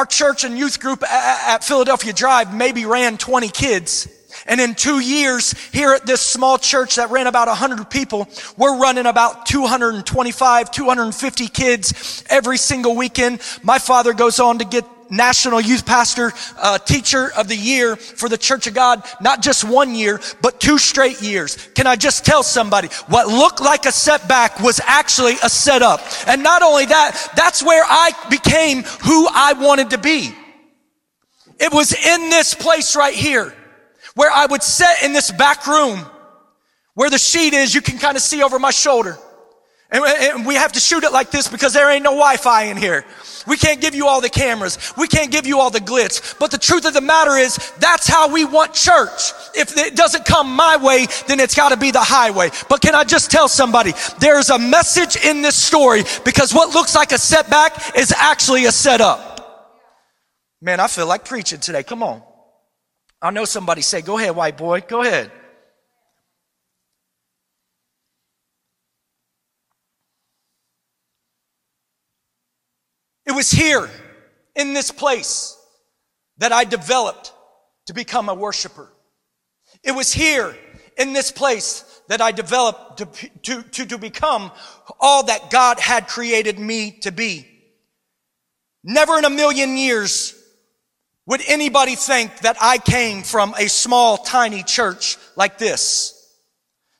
Our 0.00 0.06
church 0.06 0.44
and 0.44 0.56
youth 0.56 0.80
group 0.80 1.02
at 1.02 1.62
Philadelphia 1.62 2.14
Drive 2.14 2.54
maybe 2.54 2.86
ran 2.86 3.18
20 3.18 3.50
kids. 3.50 4.08
And 4.46 4.58
in 4.58 4.74
two 4.74 4.98
years, 4.98 5.52
here 5.72 5.92
at 5.92 6.06
this 6.06 6.22
small 6.22 6.56
church 6.56 6.96
that 6.96 7.10
ran 7.10 7.26
about 7.26 7.48
100 7.48 7.90
people, 7.90 8.26
we're 8.56 8.80
running 8.80 9.04
about 9.04 9.44
225, 9.44 10.70
250 10.70 11.48
kids 11.48 12.24
every 12.30 12.56
single 12.56 12.96
weekend. 12.96 13.42
My 13.62 13.78
father 13.78 14.14
goes 14.14 14.40
on 14.40 14.60
to 14.60 14.64
get 14.64 14.86
National 15.10 15.60
Youth 15.60 15.84
Pastor 15.84 16.32
uh, 16.58 16.78
Teacher 16.78 17.30
of 17.36 17.48
the 17.48 17.56
Year 17.56 17.96
for 17.96 18.28
the 18.28 18.38
Church 18.38 18.66
of 18.66 18.74
God, 18.74 19.02
not 19.20 19.42
just 19.42 19.64
one 19.64 19.94
year, 19.94 20.20
but 20.40 20.60
two 20.60 20.78
straight 20.78 21.20
years. 21.20 21.56
Can 21.74 21.86
I 21.86 21.96
just 21.96 22.24
tell 22.24 22.42
somebody 22.42 22.88
what 23.08 23.26
looked 23.26 23.60
like 23.60 23.86
a 23.86 23.92
setback 23.92 24.60
was 24.60 24.80
actually 24.84 25.34
a 25.42 25.48
setup? 25.48 26.00
And 26.26 26.42
not 26.42 26.62
only 26.62 26.86
that, 26.86 27.32
that's 27.36 27.62
where 27.62 27.84
I 27.84 28.12
became 28.30 28.82
who 28.82 29.28
I 29.30 29.54
wanted 29.54 29.90
to 29.90 29.98
be. 29.98 30.34
It 31.58 31.72
was 31.72 31.92
in 31.92 32.30
this 32.30 32.54
place 32.54 32.96
right 32.96 33.14
here 33.14 33.54
where 34.14 34.30
I 34.30 34.46
would 34.46 34.62
sit 34.62 35.02
in 35.04 35.12
this 35.12 35.30
back 35.30 35.66
room 35.66 36.06
where 36.94 37.10
the 37.10 37.18
sheet 37.18 37.54
is, 37.54 37.74
you 37.74 37.80
can 37.80 37.98
kind 37.98 38.16
of 38.16 38.22
see 38.22 38.42
over 38.42 38.58
my 38.58 38.70
shoulder. 38.70 39.16
And, 39.92 40.04
and 40.04 40.46
we 40.46 40.54
have 40.54 40.72
to 40.72 40.80
shoot 40.80 41.02
it 41.02 41.12
like 41.12 41.30
this 41.30 41.48
because 41.48 41.72
there 41.72 41.90
ain't 41.90 42.04
no 42.04 42.10
Wi-Fi 42.10 42.64
in 42.64 42.76
here. 42.76 43.04
We 43.46 43.56
can't 43.56 43.80
give 43.80 43.94
you 43.94 44.06
all 44.06 44.20
the 44.20 44.28
cameras. 44.28 44.92
We 44.96 45.08
can't 45.08 45.32
give 45.32 45.46
you 45.46 45.58
all 45.58 45.70
the 45.70 45.80
glitz. 45.80 46.38
But 46.38 46.50
the 46.52 46.58
truth 46.58 46.84
of 46.84 46.92
the 46.92 47.00
matter 47.00 47.36
is, 47.36 47.56
that's 47.78 48.06
how 48.06 48.32
we 48.32 48.44
want 48.44 48.74
church. 48.74 49.32
If 49.54 49.76
it 49.76 49.96
doesn't 49.96 50.24
come 50.24 50.54
my 50.54 50.76
way, 50.76 51.06
then 51.26 51.40
it's 51.40 51.54
got 51.54 51.70
to 51.70 51.76
be 51.76 51.90
the 51.90 52.00
highway. 52.02 52.50
But 52.68 52.82
can 52.82 52.94
I 52.94 53.02
just 53.02 53.30
tell 53.30 53.48
somebody, 53.48 53.92
there's 54.20 54.50
a 54.50 54.58
message 54.58 55.16
in 55.16 55.42
this 55.42 55.56
story 55.56 56.04
because 56.24 56.54
what 56.54 56.72
looks 56.74 56.94
like 56.94 57.12
a 57.12 57.18
setback 57.18 57.96
is 57.96 58.12
actually 58.12 58.66
a 58.66 58.72
setup. 58.72 59.28
Man, 60.62 60.78
I 60.78 60.86
feel 60.86 61.06
like 61.06 61.24
preaching 61.24 61.58
today. 61.58 61.82
Come 61.82 62.02
on. 62.02 62.22
I 63.22 63.30
know 63.30 63.44
somebody 63.44 63.82
say, 63.82 64.02
go 64.02 64.18
ahead, 64.18 64.36
white 64.36 64.56
boy. 64.56 64.82
Go 64.82 65.02
ahead. 65.02 65.32
It 73.30 73.36
was 73.36 73.52
here 73.52 73.88
in 74.56 74.74
this 74.74 74.90
place 74.90 75.56
that 76.38 76.50
I 76.50 76.64
developed 76.64 77.32
to 77.86 77.94
become 77.94 78.28
a 78.28 78.34
worshiper. 78.34 78.92
It 79.84 79.92
was 79.92 80.12
here 80.12 80.52
in 80.98 81.12
this 81.12 81.30
place 81.30 82.02
that 82.08 82.20
I 82.20 82.32
developed 82.32 82.98
to, 82.98 83.06
to, 83.42 83.62
to, 83.62 83.86
to 83.86 83.98
become 83.98 84.50
all 84.98 85.22
that 85.26 85.48
God 85.48 85.78
had 85.78 86.08
created 86.08 86.58
me 86.58 86.90
to 87.02 87.12
be. 87.12 87.46
Never 88.82 89.16
in 89.16 89.24
a 89.24 89.30
million 89.30 89.76
years 89.76 90.34
would 91.26 91.42
anybody 91.46 91.94
think 91.94 92.36
that 92.38 92.56
I 92.60 92.78
came 92.78 93.22
from 93.22 93.54
a 93.56 93.68
small, 93.68 94.16
tiny 94.16 94.64
church 94.64 95.18
like 95.36 95.56
this. 95.56 96.19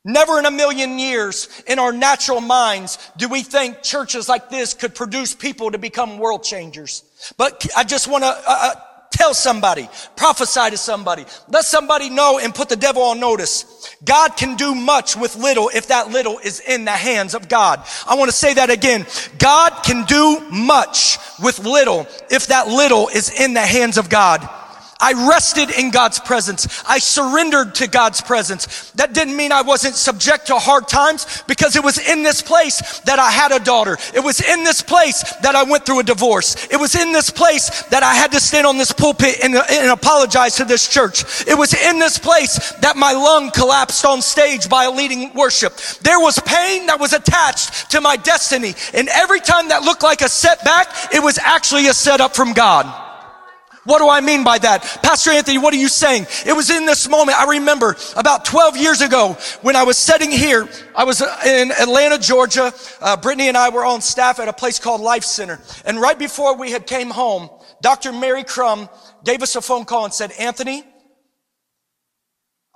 Never 0.04 0.38
in 0.38 0.46
a 0.46 0.50
million 0.50 0.98
years 0.98 1.62
in 1.66 1.78
our 1.78 1.92
natural 1.92 2.40
minds 2.40 2.96
do 3.18 3.28
we 3.28 3.42
think 3.42 3.82
churches 3.82 4.30
like 4.30 4.48
this 4.48 4.72
could 4.72 4.94
produce 4.94 5.34
people 5.34 5.70
to 5.72 5.78
become 5.78 6.18
world 6.18 6.42
changers. 6.42 7.04
But 7.36 7.66
I 7.76 7.84
just 7.84 8.08
want 8.08 8.24
to 8.24 8.28
uh, 8.28 8.42
uh, 8.46 8.74
tell 9.10 9.34
somebody, 9.34 9.90
prophesy 10.16 10.70
to 10.70 10.78
somebody, 10.78 11.26
let 11.48 11.66
somebody 11.66 12.08
know 12.08 12.38
and 12.38 12.54
put 12.54 12.70
the 12.70 12.76
devil 12.76 13.02
on 13.02 13.20
notice. 13.20 13.94
God 14.02 14.38
can 14.38 14.56
do 14.56 14.74
much 14.74 15.16
with 15.16 15.36
little 15.36 15.70
if 15.74 15.88
that 15.88 16.08
little 16.08 16.38
is 16.38 16.60
in 16.60 16.86
the 16.86 16.92
hands 16.92 17.34
of 17.34 17.50
God. 17.50 17.84
I 18.08 18.14
want 18.14 18.30
to 18.30 18.36
say 18.36 18.54
that 18.54 18.70
again. 18.70 19.04
God 19.38 19.82
can 19.82 20.06
do 20.06 20.40
much 20.50 21.18
with 21.42 21.58
little 21.58 22.06
if 22.30 22.46
that 22.46 22.68
little 22.68 23.08
is 23.08 23.30
in 23.38 23.52
the 23.52 23.60
hands 23.60 23.98
of 23.98 24.08
God. 24.08 24.48
I 25.00 25.28
rested 25.28 25.70
in 25.70 25.90
God's 25.90 26.20
presence. 26.20 26.82
I 26.86 26.98
surrendered 26.98 27.74
to 27.76 27.88
God's 27.88 28.20
presence. 28.20 28.90
That 28.92 29.14
didn't 29.14 29.36
mean 29.36 29.52
I 29.52 29.62
wasn't 29.62 29.94
subject 29.94 30.48
to 30.48 30.58
hard 30.58 30.88
times 30.88 31.42
because 31.46 31.76
it 31.76 31.82
was 31.82 31.98
in 31.98 32.22
this 32.22 32.42
place 32.42 33.00
that 33.00 33.18
I 33.18 33.30
had 33.30 33.52
a 33.52 33.58
daughter. 33.58 33.96
It 34.14 34.20
was 34.20 34.40
in 34.40 34.64
this 34.64 34.82
place 34.82 35.22
that 35.42 35.54
I 35.54 35.62
went 35.64 35.86
through 35.86 36.00
a 36.00 36.04
divorce. 36.04 36.68
It 36.70 36.76
was 36.76 36.94
in 36.94 37.12
this 37.12 37.30
place 37.30 37.82
that 37.84 38.02
I 38.02 38.14
had 38.14 38.32
to 38.32 38.40
stand 38.40 38.66
on 38.66 38.76
this 38.76 38.92
pulpit 38.92 39.40
and, 39.42 39.54
and 39.54 39.90
apologize 39.90 40.56
to 40.56 40.64
this 40.64 40.88
church. 40.88 41.46
It 41.46 41.56
was 41.56 41.74
in 41.74 41.98
this 41.98 42.18
place 42.18 42.72
that 42.80 42.96
my 42.96 43.12
lung 43.12 43.50
collapsed 43.50 44.04
on 44.04 44.22
stage 44.22 44.68
by 44.68 44.84
a 44.84 44.90
leading 44.90 45.32
worship. 45.34 45.76
There 46.02 46.20
was 46.20 46.38
pain 46.40 46.86
that 46.86 47.00
was 47.00 47.12
attached 47.12 47.90
to 47.92 48.00
my 48.00 48.16
destiny. 48.16 48.74
And 48.92 49.08
every 49.08 49.40
time 49.40 49.68
that 49.68 49.82
looked 49.82 50.02
like 50.02 50.20
a 50.20 50.28
setback, 50.28 51.14
it 51.14 51.22
was 51.22 51.38
actually 51.38 51.88
a 51.88 51.94
setup 51.94 52.34
from 52.36 52.52
God. 52.52 53.09
What 53.84 53.98
do 53.98 54.08
I 54.08 54.20
mean 54.20 54.44
by 54.44 54.58
that? 54.58 54.82
Pastor 55.02 55.30
Anthony, 55.30 55.56
what 55.56 55.72
are 55.72 55.78
you 55.78 55.88
saying? 55.88 56.26
It 56.44 56.54
was 56.54 56.68
in 56.68 56.84
this 56.84 57.08
moment. 57.08 57.38
I 57.38 57.50
remember 57.52 57.96
about 58.14 58.44
12 58.44 58.76
years 58.76 59.00
ago 59.00 59.38
when 59.62 59.74
I 59.74 59.84
was 59.84 59.96
sitting 59.96 60.30
here. 60.30 60.68
I 60.94 61.04
was 61.04 61.22
uh, 61.22 61.40
in 61.46 61.72
Atlanta, 61.72 62.18
Georgia. 62.18 62.74
Uh, 63.00 63.16
Brittany 63.16 63.48
and 63.48 63.56
I 63.56 63.70
were 63.70 63.84
on 63.84 64.02
staff 64.02 64.38
at 64.38 64.48
a 64.48 64.52
place 64.52 64.78
called 64.78 65.00
Life 65.00 65.24
Center. 65.24 65.60
And 65.86 65.98
right 65.98 66.18
before 66.18 66.56
we 66.56 66.70
had 66.70 66.86
came 66.86 67.08
home, 67.08 67.48
Dr. 67.80 68.12
Mary 68.12 68.44
Crum 68.44 68.88
gave 69.24 69.42
us 69.42 69.56
a 69.56 69.62
phone 69.62 69.86
call 69.86 70.04
and 70.04 70.12
said, 70.12 70.32
Anthony, 70.32 70.84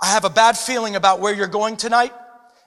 I 0.00 0.06
have 0.06 0.25
a 0.25 0.30
bad 0.30 0.56
feeling 0.56 0.96
about 0.96 1.20
where 1.20 1.34
you're 1.34 1.46
going 1.46 1.76
tonight, 1.76 2.12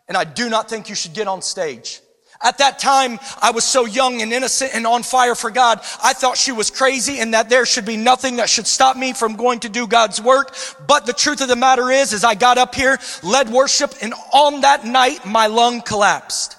and 0.08 0.16
I 0.16 0.24
do 0.24 0.50
not 0.50 0.70
think 0.70 0.90
you 0.90 0.96
should 0.96 1.14
get 1.14 1.28
on 1.28 1.42
stage. 1.42 2.02
At 2.42 2.60
that 2.60 2.78
time, 2.80 3.20
I 3.42 3.52
was 3.52 3.64
so 3.64 3.86
young 3.86 4.22
and 4.22 4.32
innocent 4.32 4.76
and 4.76 4.86
on 4.86 5.04
fire 5.04 5.36
for 5.36 5.50
God. 5.50 5.80
I 6.04 6.14
thought 6.14 6.38
she 6.38 6.52
was 6.52 6.70
crazy 6.70 7.20
and 7.20 7.34
that 7.34 7.50
there 7.50 7.66
should 7.66 7.86
be 7.86 7.98
nothing 7.98 8.36
that 8.36 8.50
should 8.50 8.68
stop 8.68 8.96
me 8.96 9.14
from 9.14 9.36
going 9.36 9.62
to 9.62 9.70
do 9.70 9.88
God's 9.88 10.22
work. 10.22 10.56
But 10.88 11.06
the 11.06 11.14
truth 11.14 11.42
of 11.42 11.48
the 11.48 11.56
matter 11.56 11.90
is, 11.90 12.14
as 12.14 12.24
I 12.24 12.36
got 12.36 12.58
up 12.58 12.76
here, 12.76 13.00
led 13.24 13.50
worship, 13.50 13.94
and 14.02 14.14
on 14.34 14.62
that 14.62 14.86
night, 14.86 15.26
my 15.26 15.48
lung 15.48 15.82
collapsed. 15.82 16.56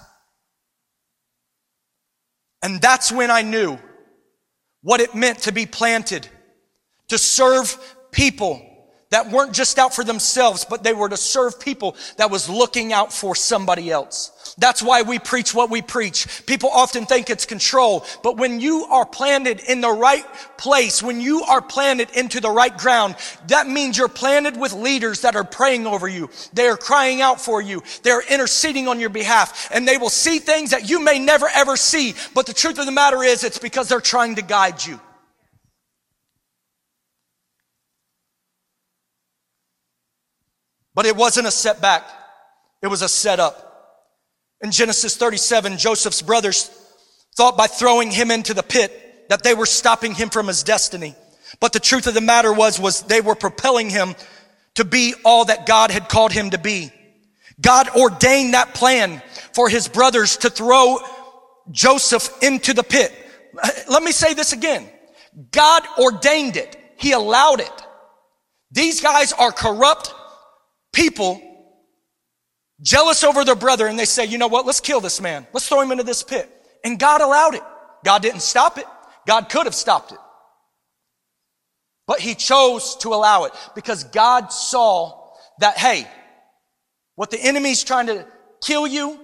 And 2.61 2.81
that's 2.81 3.11
when 3.11 3.31
I 3.31 3.41
knew 3.41 3.77
what 4.81 4.99
it 4.99 5.15
meant 5.15 5.39
to 5.39 5.53
be 5.53 5.65
planted, 5.65 6.27
to 7.07 7.17
serve 7.17 7.77
people 8.11 8.68
that 9.11 9.31
weren't 9.31 9.53
just 9.53 9.79
out 9.79 9.95
for 9.95 10.03
themselves, 10.03 10.65
but 10.69 10.83
they 10.83 10.93
were 10.93 11.09
to 11.09 11.17
serve 11.17 11.59
people 11.59 11.95
that 12.17 12.29
was 12.29 12.47
looking 12.47 12.93
out 12.93 13.11
for 13.11 13.35
somebody 13.35 13.89
else. 13.89 14.55
That's 14.57 14.83
why 14.83 15.01
we 15.01 15.17
preach 15.17 15.53
what 15.53 15.69
we 15.69 15.81
preach. 15.81 16.45
People 16.45 16.69
often 16.69 17.05
think 17.05 17.29
it's 17.29 17.45
control, 17.45 18.05
but 18.23 18.37
when 18.37 18.59
you 18.59 18.85
are 18.85 19.05
planted 19.05 19.61
in 19.61 19.81
the 19.81 19.91
right 19.91 20.25
place, 20.57 21.01
when 21.01 21.21
you 21.21 21.43
are 21.43 21.61
planted 21.61 22.09
into 22.11 22.39
the 22.39 22.51
right 22.51 22.75
ground, 22.77 23.15
that 23.47 23.67
means 23.67 23.97
you're 23.97 24.07
planted 24.07 24.57
with 24.57 24.73
leaders 24.73 25.21
that 25.21 25.35
are 25.35 25.43
praying 25.43 25.87
over 25.87 26.07
you. 26.07 26.29
They 26.53 26.67
are 26.67 26.77
crying 26.77 27.21
out 27.21 27.41
for 27.41 27.61
you. 27.61 27.81
They're 28.03 28.21
interceding 28.21 28.87
on 28.87 28.99
your 28.99 29.09
behalf 29.09 29.71
and 29.73 29.87
they 29.87 29.97
will 29.97 30.09
see 30.09 30.39
things 30.39 30.71
that 30.71 30.89
you 30.89 30.99
may 31.03 31.17
never 31.17 31.47
ever 31.55 31.77
see. 31.77 32.13
But 32.35 32.45
the 32.45 32.53
truth 32.53 32.77
of 32.77 32.85
the 32.85 32.91
matter 32.91 33.23
is 33.23 33.43
it's 33.43 33.59
because 33.59 33.89
they're 33.89 34.01
trying 34.01 34.35
to 34.35 34.41
guide 34.41 34.85
you. 34.85 34.99
But 40.99 41.05
it 41.05 41.15
wasn't 41.15 41.47
a 41.47 41.51
setback. 41.51 42.03
It 42.81 42.87
was 42.87 43.01
a 43.01 43.07
setup. 43.07 44.03
In 44.59 44.69
Genesis 44.69 45.15
37, 45.15 45.77
Joseph's 45.77 46.21
brothers 46.21 46.69
thought 47.37 47.55
by 47.55 47.67
throwing 47.67 48.11
him 48.11 48.31
into 48.31 48.53
the 48.53 48.63
pit 48.63 49.29
that 49.29 49.41
they 49.41 49.53
were 49.53 49.65
stopping 49.65 50.13
him 50.13 50.29
from 50.29 50.47
his 50.47 50.61
destiny. 50.61 51.15
But 51.61 51.71
the 51.71 51.79
truth 51.79 52.07
of 52.07 52.15
the 52.15 52.19
matter 52.19 52.51
was, 52.51 52.81
was 52.81 53.03
they 53.03 53.21
were 53.21 53.35
propelling 53.35 53.89
him 53.89 54.13
to 54.75 54.83
be 54.83 55.13
all 55.23 55.45
that 55.45 55.65
God 55.65 55.89
had 55.89 56.09
called 56.09 56.33
him 56.33 56.49
to 56.49 56.57
be. 56.57 56.91
God 57.61 57.87
ordained 57.95 58.53
that 58.53 58.73
plan 58.73 59.21
for 59.53 59.69
his 59.69 59.87
brothers 59.87 60.35
to 60.39 60.49
throw 60.49 60.99
Joseph 61.71 62.43
into 62.43 62.73
the 62.73 62.83
pit. 62.83 63.13
Let 63.89 64.03
me 64.03 64.11
say 64.11 64.33
this 64.33 64.51
again. 64.51 64.85
God 65.51 65.81
ordained 65.97 66.57
it. 66.57 66.75
He 66.97 67.13
allowed 67.13 67.61
it. 67.61 67.85
These 68.69 68.99
guys 68.99 69.31
are 69.31 69.53
corrupt 69.53 70.13
people, 70.93 71.41
jealous 72.81 73.23
over 73.23 73.43
their 73.43 73.55
brother, 73.55 73.87
and 73.87 73.97
they 73.97 74.05
say, 74.05 74.25
you 74.25 74.37
know 74.37 74.47
what, 74.47 74.65
let's 74.65 74.79
kill 74.79 75.01
this 75.01 75.21
man. 75.21 75.47
Let's 75.53 75.67
throw 75.67 75.81
him 75.81 75.91
into 75.91 76.03
this 76.03 76.23
pit. 76.23 76.49
And 76.83 76.99
God 76.99 77.21
allowed 77.21 77.55
it. 77.55 77.63
God 78.03 78.21
didn't 78.21 78.41
stop 78.41 78.77
it. 78.77 78.85
God 79.27 79.49
could 79.49 79.65
have 79.65 79.75
stopped 79.75 80.11
it. 80.11 80.19
But 82.07 82.19
he 82.19 82.33
chose 82.33 82.95
to 82.97 83.09
allow 83.09 83.43
it 83.43 83.53
because 83.75 84.03
God 84.05 84.51
saw 84.51 85.33
that, 85.59 85.77
hey, 85.77 86.07
what 87.15 87.29
the 87.29 87.39
enemy's 87.39 87.83
trying 87.83 88.07
to 88.07 88.25
kill 88.63 88.87
you, 88.87 89.19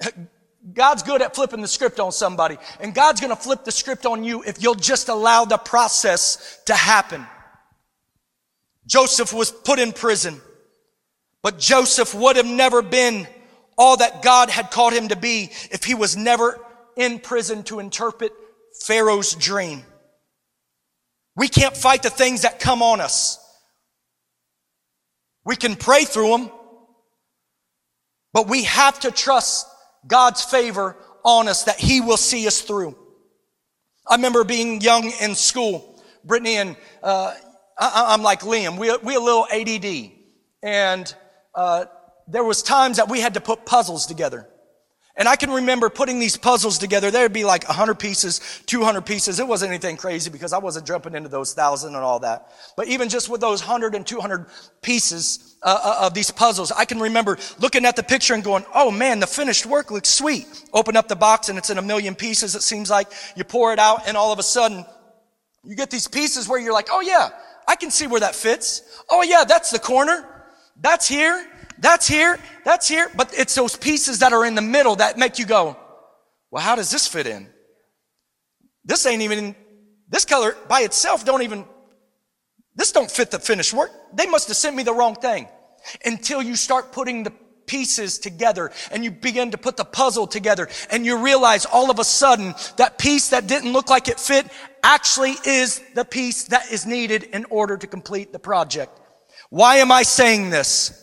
God's 0.72 1.02
good 1.02 1.22
at 1.22 1.34
flipping 1.34 1.62
the 1.62 1.68
script 1.68 1.98
on 2.00 2.12
somebody. 2.12 2.58
And 2.80 2.94
God's 2.94 3.20
going 3.20 3.34
to 3.34 3.42
flip 3.42 3.64
the 3.64 3.72
script 3.72 4.06
on 4.06 4.24
you 4.24 4.42
if 4.42 4.62
you'll 4.62 4.74
just 4.74 5.08
allow 5.08 5.44
the 5.44 5.58
process 5.58 6.60
to 6.66 6.74
happen. 6.74 7.26
Joseph 8.86 9.32
was 9.32 9.50
put 9.50 9.78
in 9.78 9.92
prison, 9.92 10.40
but 11.42 11.58
Joseph 11.58 12.14
would 12.14 12.36
have 12.36 12.46
never 12.46 12.82
been 12.82 13.26
all 13.78 13.96
that 13.96 14.22
God 14.22 14.50
had 14.50 14.70
called 14.70 14.92
him 14.92 15.08
to 15.08 15.16
be 15.16 15.50
if 15.70 15.84
he 15.84 15.94
was 15.94 16.16
never 16.16 16.60
in 16.96 17.18
prison 17.18 17.62
to 17.64 17.78
interpret 17.78 18.32
Pharaoh's 18.82 19.34
dream. 19.34 19.82
We 21.36 21.48
can't 21.48 21.76
fight 21.76 22.02
the 22.02 22.10
things 22.10 22.42
that 22.42 22.60
come 22.60 22.82
on 22.82 23.00
us. 23.00 23.38
We 25.44 25.56
can 25.56 25.76
pray 25.76 26.04
through 26.04 26.30
them, 26.30 26.50
but 28.32 28.48
we 28.48 28.64
have 28.64 29.00
to 29.00 29.10
trust 29.10 29.66
God's 30.06 30.44
favor 30.44 30.96
on 31.24 31.48
us 31.48 31.64
that 31.64 31.78
He 31.78 32.00
will 32.00 32.16
see 32.18 32.46
us 32.46 32.60
through. 32.60 32.96
I 34.06 34.16
remember 34.16 34.44
being 34.44 34.80
young 34.80 35.10
in 35.20 35.34
school. 35.34 35.86
Brittany 36.24 36.56
and 36.56 36.76
uh, 37.02 37.34
I, 37.78 38.12
am 38.12 38.22
like 38.22 38.40
Liam. 38.40 38.76
We 38.76 38.94
we 38.98 39.14
a 39.14 39.20
little 39.20 39.46
ADD, 39.50 40.10
and 40.62 41.14
uh, 41.54 41.86
there 42.28 42.44
was 42.44 42.62
times 42.62 42.98
that 42.98 43.08
we 43.08 43.20
had 43.20 43.34
to 43.34 43.40
put 43.40 43.66
puzzles 43.66 44.06
together. 44.06 44.48
And 45.16 45.28
I 45.28 45.36
can 45.36 45.50
remember 45.50 45.90
putting 45.90 46.18
these 46.18 46.36
puzzles 46.36 46.78
together. 46.78 47.10
There'd 47.10 47.32
be 47.32 47.44
like 47.44 47.68
100 47.68 47.96
pieces, 47.96 48.40
200 48.66 49.02
pieces. 49.02 49.38
It 49.40 49.46
wasn't 49.46 49.70
anything 49.70 49.96
crazy 49.96 50.30
because 50.30 50.52
I 50.52 50.58
wasn't 50.58 50.86
jumping 50.86 51.14
into 51.14 51.28
those 51.28 51.52
thousand 51.52 51.94
and 51.94 52.02
all 52.04 52.20
that. 52.20 52.50
But 52.76 52.86
even 52.86 53.08
just 53.08 53.28
with 53.28 53.40
those 53.40 53.60
100 53.60 53.94
and 53.94 54.06
200 54.06 54.46
pieces 54.80 55.58
uh, 55.62 55.78
uh, 55.82 56.06
of 56.06 56.14
these 56.14 56.30
puzzles, 56.30 56.72
I 56.72 56.84
can 56.84 57.00
remember 57.00 57.36
looking 57.58 57.84
at 57.84 57.96
the 57.96 58.02
picture 58.02 58.34
and 58.34 58.42
going, 58.42 58.64
oh 58.74 58.90
man, 58.90 59.20
the 59.20 59.26
finished 59.26 59.66
work 59.66 59.90
looks 59.90 60.08
sweet. 60.08 60.46
Open 60.72 60.96
up 60.96 61.08
the 61.08 61.16
box 61.16 61.48
and 61.48 61.58
it's 61.58 61.70
in 61.70 61.76
a 61.76 61.82
million 61.82 62.14
pieces. 62.14 62.54
It 62.54 62.62
seems 62.62 62.88
like 62.88 63.08
you 63.36 63.44
pour 63.44 63.72
it 63.72 63.78
out 63.78 64.06
and 64.06 64.16
all 64.16 64.32
of 64.32 64.38
a 64.38 64.44
sudden 64.44 64.86
you 65.64 65.74
get 65.74 65.90
these 65.90 66.08
pieces 66.08 66.48
where 66.48 66.58
you're 66.58 66.72
like, 66.72 66.88
oh 66.90 67.00
yeah, 67.00 67.28
I 67.68 67.76
can 67.76 67.90
see 67.90 68.06
where 68.06 68.20
that 68.20 68.34
fits. 68.34 68.82
Oh 69.10 69.22
yeah, 69.22 69.44
that's 69.46 69.70
the 69.70 69.80
corner. 69.80 70.39
That's 70.80 71.06
here. 71.06 71.46
That's 71.80 72.06
here, 72.06 72.38
that's 72.62 72.86
here, 72.86 73.10
but 73.16 73.32
it's 73.32 73.54
those 73.54 73.74
pieces 73.74 74.18
that 74.18 74.34
are 74.34 74.44
in 74.44 74.54
the 74.54 74.62
middle 74.62 74.96
that 74.96 75.16
make 75.16 75.38
you 75.38 75.46
go, 75.46 75.78
well, 76.50 76.62
how 76.62 76.76
does 76.76 76.90
this 76.90 77.06
fit 77.06 77.26
in? 77.26 77.48
This 78.84 79.06
ain't 79.06 79.22
even, 79.22 79.56
this 80.08 80.26
color 80.26 80.56
by 80.68 80.80
itself 80.80 81.24
don't 81.24 81.42
even, 81.42 81.64
this 82.74 82.92
don't 82.92 83.10
fit 83.10 83.30
the 83.30 83.38
finished 83.38 83.72
work. 83.72 83.90
They 84.12 84.26
must 84.26 84.48
have 84.48 84.58
sent 84.58 84.76
me 84.76 84.82
the 84.82 84.92
wrong 84.92 85.14
thing. 85.14 85.48
Until 86.04 86.42
you 86.42 86.54
start 86.54 86.92
putting 86.92 87.22
the 87.22 87.32
pieces 87.64 88.18
together 88.18 88.70
and 88.92 89.02
you 89.02 89.10
begin 89.10 89.52
to 89.52 89.58
put 89.58 89.78
the 89.78 89.84
puzzle 89.84 90.26
together 90.26 90.68
and 90.90 91.06
you 91.06 91.16
realize 91.16 91.64
all 91.64 91.90
of 91.90 91.98
a 91.98 92.04
sudden 92.04 92.54
that 92.76 92.98
piece 92.98 93.30
that 93.30 93.46
didn't 93.46 93.72
look 93.72 93.88
like 93.88 94.08
it 94.08 94.20
fit 94.20 94.46
actually 94.82 95.34
is 95.46 95.80
the 95.94 96.04
piece 96.04 96.44
that 96.44 96.70
is 96.70 96.84
needed 96.84 97.22
in 97.22 97.46
order 97.46 97.78
to 97.78 97.86
complete 97.86 98.32
the 98.32 98.38
project. 98.38 98.99
Why 99.50 99.76
am 99.76 99.92
I 99.92 100.02
saying 100.02 100.50
this? 100.50 100.96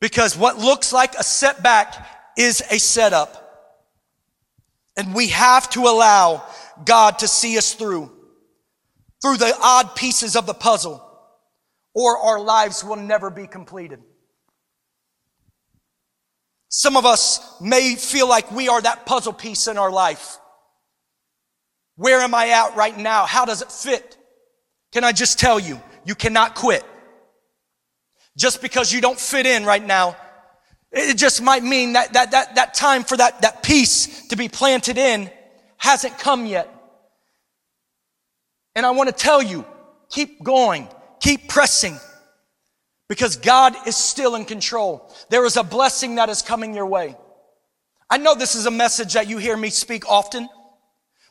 Because 0.00 0.36
what 0.36 0.58
looks 0.58 0.92
like 0.92 1.14
a 1.14 1.24
setback 1.24 2.06
is 2.36 2.62
a 2.70 2.78
setup. 2.78 3.44
And 4.96 5.14
we 5.14 5.28
have 5.28 5.70
to 5.70 5.82
allow 5.82 6.44
God 6.84 7.20
to 7.20 7.28
see 7.28 7.56
us 7.56 7.74
through, 7.74 8.10
through 9.22 9.36
the 9.36 9.56
odd 9.62 9.94
pieces 9.94 10.36
of 10.36 10.46
the 10.46 10.54
puzzle, 10.54 11.04
or 11.94 12.18
our 12.18 12.40
lives 12.40 12.84
will 12.84 12.96
never 12.96 13.30
be 13.30 13.46
completed. 13.46 14.00
Some 16.68 16.96
of 16.96 17.06
us 17.06 17.60
may 17.60 17.94
feel 17.94 18.28
like 18.28 18.50
we 18.50 18.68
are 18.68 18.80
that 18.80 19.06
puzzle 19.06 19.32
piece 19.32 19.68
in 19.68 19.78
our 19.78 19.90
life. 19.90 20.38
Where 21.96 22.20
am 22.20 22.34
I 22.34 22.48
at 22.50 22.76
right 22.76 22.96
now? 22.96 23.26
How 23.26 23.44
does 23.44 23.62
it 23.62 23.72
fit? 23.72 24.16
Can 24.92 25.02
I 25.02 25.12
just 25.12 25.38
tell 25.38 25.58
you, 25.58 25.80
you 26.04 26.14
cannot 26.14 26.54
quit. 26.54 26.84
Just 28.38 28.62
because 28.62 28.92
you 28.92 29.00
don't 29.00 29.18
fit 29.18 29.46
in 29.46 29.64
right 29.64 29.84
now, 29.84 30.16
it 30.92 31.16
just 31.16 31.42
might 31.42 31.64
mean 31.64 31.94
that, 31.94 32.12
that, 32.12 32.30
that, 32.30 32.54
that 32.54 32.72
time 32.72 33.02
for 33.02 33.16
that, 33.16 33.42
that 33.42 33.64
piece 33.64 34.28
to 34.28 34.36
be 34.36 34.48
planted 34.48 34.96
in 34.96 35.28
hasn't 35.76 36.18
come 36.18 36.46
yet. 36.46 36.72
And 38.76 38.86
I 38.86 38.92
want 38.92 39.08
to 39.08 39.14
tell 39.14 39.42
you, 39.42 39.66
keep 40.08 40.42
going, 40.42 40.88
keep 41.20 41.48
pressing, 41.48 41.98
because 43.08 43.36
God 43.36 43.74
is 43.88 43.96
still 43.96 44.36
in 44.36 44.44
control. 44.44 45.12
There 45.30 45.44
is 45.44 45.56
a 45.56 45.64
blessing 45.64 46.14
that 46.14 46.28
is 46.28 46.40
coming 46.40 46.74
your 46.74 46.86
way. 46.86 47.16
I 48.08 48.18
know 48.18 48.36
this 48.36 48.54
is 48.54 48.66
a 48.66 48.70
message 48.70 49.14
that 49.14 49.28
you 49.28 49.38
hear 49.38 49.56
me 49.56 49.70
speak 49.70 50.08
often. 50.08 50.48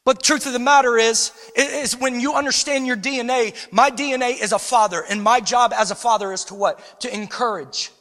But 0.07 0.19
the 0.19 0.23
truth 0.23 0.45
of 0.45 0.53
the 0.53 0.59
matter 0.59 0.97
is, 0.97 1.33
is 1.57 1.97
when 1.97 2.21
you 2.21 2.35
understand 2.35 2.87
your 2.87 2.95
DNA, 2.95 3.53
my 3.73 3.91
DNA 3.91 4.41
is 4.41 4.53
a 4.53 4.57
father, 4.57 5.03
and 5.09 5.21
my 5.21 5.41
job 5.41 5.73
as 5.75 5.91
a 5.91 5.95
father 5.95 6.31
is 6.31 6.45
to 6.45 6.55
what? 6.55 7.01
To 7.01 7.13
encourage. 7.13 7.91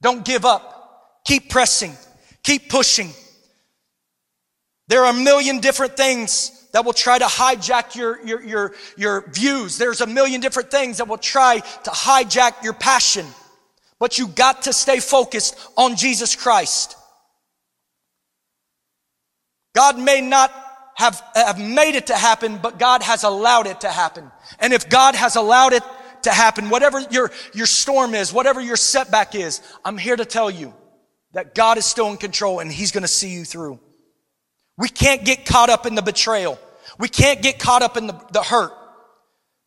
Don't 0.00 0.24
give 0.24 0.44
up. 0.44 1.22
Keep 1.24 1.48
pressing. 1.48 1.92
Keep 2.42 2.68
pushing. 2.68 3.10
There 4.88 5.04
are 5.04 5.14
a 5.14 5.16
million 5.16 5.60
different 5.60 5.96
things 5.96 6.68
that 6.72 6.84
will 6.84 6.92
try 6.92 7.20
to 7.20 7.26
hijack 7.26 7.94
your, 7.94 8.20
your, 8.26 8.42
your, 8.42 8.74
your 8.96 9.30
views. 9.30 9.78
There's 9.78 10.00
a 10.00 10.08
million 10.08 10.40
different 10.40 10.72
things 10.72 10.96
that 10.96 11.06
will 11.06 11.18
try 11.18 11.60
to 11.60 11.90
hijack 11.90 12.64
your 12.64 12.72
passion. 12.72 13.26
But 14.00 14.18
you 14.18 14.26
got 14.26 14.62
to 14.62 14.72
stay 14.72 14.98
focused 14.98 15.56
on 15.76 15.94
Jesus 15.94 16.34
Christ. 16.34 16.96
God 19.72 20.00
may 20.00 20.20
not 20.20 20.52
have, 20.94 21.22
have 21.34 21.58
made 21.58 21.94
it 21.94 22.08
to 22.08 22.16
happen, 22.16 22.58
but 22.58 22.78
God 22.78 23.02
has 23.02 23.24
allowed 23.24 23.66
it 23.66 23.80
to 23.80 23.88
happen. 23.88 24.30
And 24.58 24.72
if 24.72 24.88
God 24.88 25.14
has 25.14 25.36
allowed 25.36 25.72
it 25.72 25.82
to 26.22 26.30
happen, 26.30 26.70
whatever 26.70 27.00
your, 27.10 27.30
your 27.54 27.66
storm 27.66 28.14
is, 28.14 28.32
whatever 28.32 28.60
your 28.60 28.76
setback 28.76 29.34
is, 29.34 29.60
I'm 29.84 29.98
here 29.98 30.16
to 30.16 30.24
tell 30.24 30.50
you 30.50 30.74
that 31.32 31.54
God 31.54 31.78
is 31.78 31.86
still 31.86 32.10
in 32.10 32.16
control 32.16 32.60
and 32.60 32.70
He's 32.70 32.92
going 32.92 33.02
to 33.02 33.08
see 33.08 33.30
you 33.30 33.44
through. 33.44 33.80
We 34.78 34.88
can't 34.88 35.24
get 35.24 35.46
caught 35.46 35.70
up 35.70 35.86
in 35.86 35.94
the 35.94 36.02
betrayal. 36.02 36.58
We 36.98 37.08
can't 37.08 37.42
get 37.42 37.58
caught 37.58 37.82
up 37.82 37.96
in 37.96 38.06
the, 38.06 38.20
the 38.32 38.42
hurt. 38.42 38.72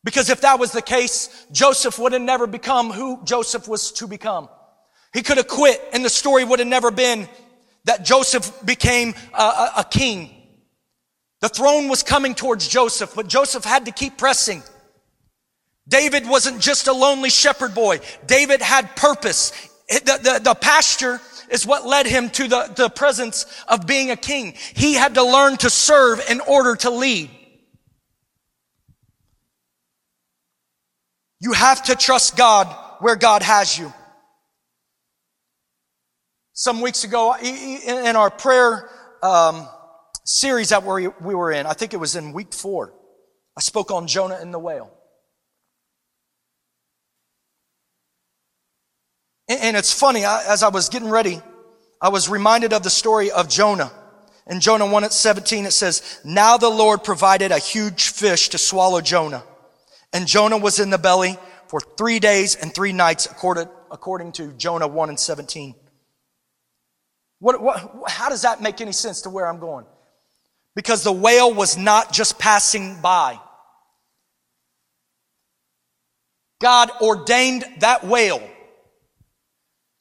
Because 0.03 0.29
if 0.29 0.41
that 0.41 0.59
was 0.59 0.71
the 0.71 0.83
case, 0.83 1.47
Joseph 1.51 1.97
would 1.97 2.13
have 2.13 2.21
never 2.21 2.45
become 2.45 2.91
who 2.91 3.23
Joseph 3.23 3.67
was 3.67 3.91
to 3.93 4.07
become. 4.07 4.49
He 5.13 5.23
could 5.23 5.37
have 5.37 5.47
quit 5.47 5.81
and 5.93 6.05
the 6.05 6.09
story 6.09 6.43
would 6.43 6.59
have 6.59 6.67
never 6.67 6.91
been 6.91 7.27
that 7.85 8.03
Joseph 8.03 8.53
became 8.65 9.15
a, 9.33 9.41
a, 9.41 9.73
a 9.77 9.83
king. 9.89 10.34
The 11.41 11.49
throne 11.49 11.89
was 11.89 12.03
coming 12.03 12.33
towards 12.33 12.67
Joseph, 12.67 13.13
but 13.15 13.27
Joseph 13.27 13.63
had 13.63 13.85
to 13.85 13.91
keep 13.91 14.17
pressing. 14.17 14.63
David 15.87 16.27
wasn't 16.27 16.61
just 16.61 16.87
a 16.87 16.93
lonely 16.93 17.29
shepherd 17.29 17.75
boy. 17.75 17.99
David 18.25 18.61
had 18.61 18.95
purpose. 18.95 19.51
The, 19.89 20.19
the, 20.21 20.39
the 20.43 20.55
pasture 20.55 21.21
is 21.51 21.65
what 21.65 21.85
led 21.85 22.07
him 22.07 22.29
to 22.31 22.47
the, 22.47 22.73
the 22.75 22.89
presence 22.89 23.45
of 23.67 23.85
being 23.85 24.09
a 24.09 24.15
king. 24.15 24.55
He 24.73 24.93
had 24.93 25.15
to 25.15 25.23
learn 25.23 25.57
to 25.57 25.69
serve 25.69 26.21
in 26.29 26.39
order 26.41 26.75
to 26.77 26.89
lead. 26.89 27.29
You 31.39 31.53
have 31.53 31.83
to 31.83 31.95
trust 31.95 32.35
God 32.35 32.67
where 32.99 33.15
God 33.15 33.43
has 33.43 33.77
you. 33.77 33.93
Some 36.53 36.81
weeks 36.81 37.03
ago, 37.03 37.35
in 37.35 38.15
our 38.15 38.31
prayer 38.31 38.89
um, 39.21 39.67
series 40.25 40.69
that 40.69 40.83
we 40.83 41.07
were 41.07 41.51
in, 41.51 41.65
I 41.65 41.73
think 41.73 41.93
it 41.93 41.97
was 41.97 42.15
in 42.15 42.33
week 42.33 42.53
four, 42.53 42.93
I 43.57 43.61
spoke 43.61 43.91
on 43.91 44.07
Jonah 44.07 44.37
and 44.41 44.53
the 44.53 44.59
whale. 44.59 44.91
And 49.47 49.77
it's 49.77 49.93
funny, 49.93 50.25
as 50.25 50.63
I 50.63 50.69
was 50.69 50.89
getting 50.89 51.09
ready, 51.09 51.41
I 52.01 52.09
was 52.09 52.27
reminded 52.27 52.73
of 52.73 52.83
the 52.83 52.89
story 52.89 53.31
of 53.31 53.47
Jonah. 53.47 53.91
In 54.47 54.59
Jonah 54.59 54.87
1 54.87 55.03
at 55.03 55.13
17, 55.13 55.65
it 55.65 55.71
says, 55.71 56.19
Now 56.25 56.57
the 56.57 56.69
Lord 56.69 57.03
provided 57.03 57.51
a 57.51 57.59
huge 57.59 58.09
fish 58.09 58.49
to 58.49 58.57
swallow 58.57 59.01
Jonah. 59.01 59.43
And 60.11 60.27
Jonah 60.27 60.57
was 60.57 60.79
in 60.79 60.89
the 60.89 60.97
belly 60.97 61.37
for 61.67 61.79
three 61.79 62.19
days 62.19 62.55
and 62.55 62.73
three 62.73 62.91
nights, 62.91 63.27
according, 63.27 63.67
according 63.91 64.31
to 64.33 64.51
Jonah 64.53 64.87
1 64.87 65.09
and 65.09 65.19
17. 65.19 65.75
What, 67.39 67.61
what, 67.61 68.09
how 68.09 68.29
does 68.29 68.41
that 68.43 68.61
make 68.61 68.81
any 68.81 68.91
sense 68.91 69.21
to 69.21 69.29
where 69.29 69.47
I'm 69.47 69.59
going? 69.59 69.85
Because 70.75 71.03
the 71.03 71.11
whale 71.11 71.53
was 71.53 71.77
not 71.77 72.11
just 72.11 72.37
passing 72.37 73.01
by. 73.01 73.39
God 76.61 76.89
ordained 77.01 77.65
that 77.79 78.05
whale 78.05 78.41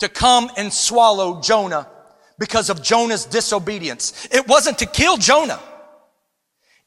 to 0.00 0.08
come 0.08 0.50
and 0.56 0.72
swallow 0.72 1.40
Jonah 1.40 1.88
because 2.38 2.70
of 2.70 2.82
Jonah's 2.82 3.24
disobedience. 3.24 4.28
It 4.30 4.46
wasn't 4.48 4.78
to 4.78 4.86
kill 4.86 5.16
Jonah. 5.16 5.60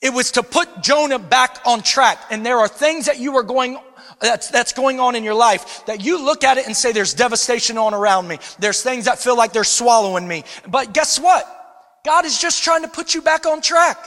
It 0.02 0.13
was 0.13 0.32
to 0.34 0.43
put 0.43 0.84
Jonah 0.84 1.19
back 1.19 1.60
on 1.65 1.82
track. 1.82 2.19
And 2.30 2.45
there 2.45 2.60
are 2.60 2.67
things 2.67 3.06
that 3.06 3.19
you 3.19 3.36
are 3.38 3.43
going 3.43 3.78
that's, 4.19 4.50
that's 4.50 4.73
going 4.73 5.00
on 5.00 5.15
in 5.15 5.23
your 5.23 5.34
life 5.34 5.86
that 5.86 6.04
you 6.04 6.23
look 6.23 6.43
at 6.43 6.58
it 6.58 6.65
and 6.65 6.76
say, 6.76 6.91
there's 6.91 7.13
devastation 7.13 7.78
on 7.78 7.93
around 7.93 8.28
me. 8.28 8.39
There's 8.60 8.82
things 8.82 9.06
that 9.06 9.19
feel 9.19 9.38
like 9.38 9.54
they're 9.54 9.63
swallowing 9.63 10.28
me. 10.28 10.43
But 10.67 10.93
guess 10.93 11.19
what? 11.19 11.57
God 12.08 12.24
is 12.24 12.39
just 12.39 12.63
trying 12.63 12.84
to 12.84 12.88
put 12.88 13.13
you 13.13 13.22
back 13.22 13.46
on 13.46 13.60
track. 13.60 13.98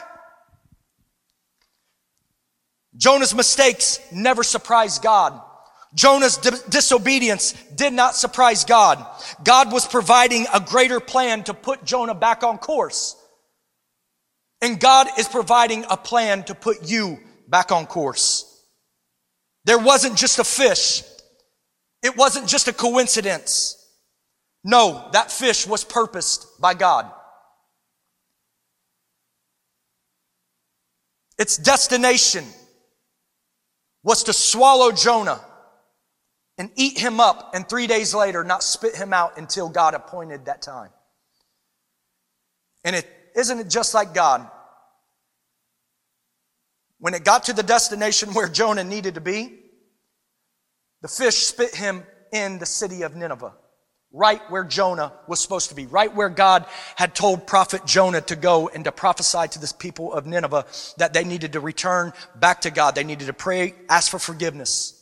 Jonah's 2.97 3.35
mistakes 3.35 4.01
never 4.11 4.43
surprised 4.43 5.03
God. 5.03 5.39
Jonah's 5.95 6.39
di- 6.39 6.57
disobedience 6.71 7.53
did 7.75 7.93
not 7.93 8.15
surprise 8.17 8.65
God. 8.65 9.05
God 9.45 9.71
was 9.71 9.87
providing 9.87 10.47
a 10.55 10.61
greater 10.61 10.99
plan 10.99 11.45
to 11.45 11.53
put 11.53 11.85
Jonah 11.85 12.15
back 12.15 12.43
on 12.43 12.57
course. 12.57 13.17
And 14.63 14.81
God 14.81 15.07
is 15.19 15.29
providing 15.29 15.85
a 15.91 15.99
plan 15.99 16.45
to 16.45 16.55
put 16.55 16.89
you 16.89 17.19
back 17.49 17.71
on 17.71 17.85
course. 17.85 18.65
There 19.67 19.79
wasn't 19.79 20.17
just 20.17 20.39
a 20.39 20.45
fish. 20.45 21.03
It 22.03 22.17
wasn't 22.17 22.49
just 22.49 22.67
a 22.67 22.73
coincidence. 22.73 23.77
No, 24.65 25.11
that 25.13 25.31
fish 25.31 25.67
was 25.67 25.85
purposed 25.85 26.47
by 26.59 26.73
God. 26.73 27.13
Its 31.41 31.57
destination 31.57 32.45
was 34.03 34.25
to 34.25 34.33
swallow 34.35 34.93
Jonah 34.93 35.41
and 36.59 36.71
eat 36.77 36.99
him 36.99 37.19
up, 37.19 37.53
and 37.55 37.67
three 37.67 37.87
days 37.87 38.15
later, 38.15 38.45
not 38.45 38.63
spit 38.63 38.95
him 38.95 39.15
out 39.15 39.39
until 39.39 39.71
God 39.71 39.95
appointed 39.95 40.45
that 40.45 40.61
time. 40.61 40.91
And 42.85 42.95
it 42.95 43.09
isn't 43.35 43.59
it 43.59 43.71
just 43.71 43.95
like 43.95 44.13
God? 44.13 44.51
When 46.99 47.15
it 47.15 47.25
got 47.25 47.45
to 47.45 47.55
the 47.55 47.63
destination 47.63 48.35
where 48.35 48.49
Jonah 48.49 48.85
needed 48.85 49.15
to 49.15 49.23
be, 49.23 49.61
the 51.01 51.09
fish 51.09 51.37
spit 51.37 51.75
him 51.75 52.03
in 52.35 52.59
the 52.59 52.67
city 52.67 53.01
of 53.01 53.17
Nineveh, 53.17 53.55
right 54.13 54.41
where 54.51 54.65
Jonah 54.65 55.13
was 55.27 55.41
supposed 55.41 55.69
to 55.69 55.75
be, 55.75 55.87
right 55.87 56.15
where 56.15 56.29
God 56.29 56.67
had 56.97 57.15
told 57.15 57.47
prophet 57.47 57.87
Jonah 57.87 58.21
to 58.23 58.37
go 58.37 58.69
and 58.69 58.85
to 58.85 58.93
prophesy 58.93 59.47
to 59.49 59.59
this 59.59 59.73
people 59.73 60.13
of 60.13 60.27
Nineveh 60.27 60.67
that 60.99 61.13
they 61.13 61.25
needed 61.25 61.53
to 61.53 61.61
return 61.61 62.13
back 62.35 62.63
to 62.63 62.71
God. 62.71 62.95
They 62.95 63.05
needed 63.05 63.27
to 63.27 63.33
pray, 63.33 63.75
ask 63.89 64.11
for 64.11 64.19
forgiveness. 64.19 64.97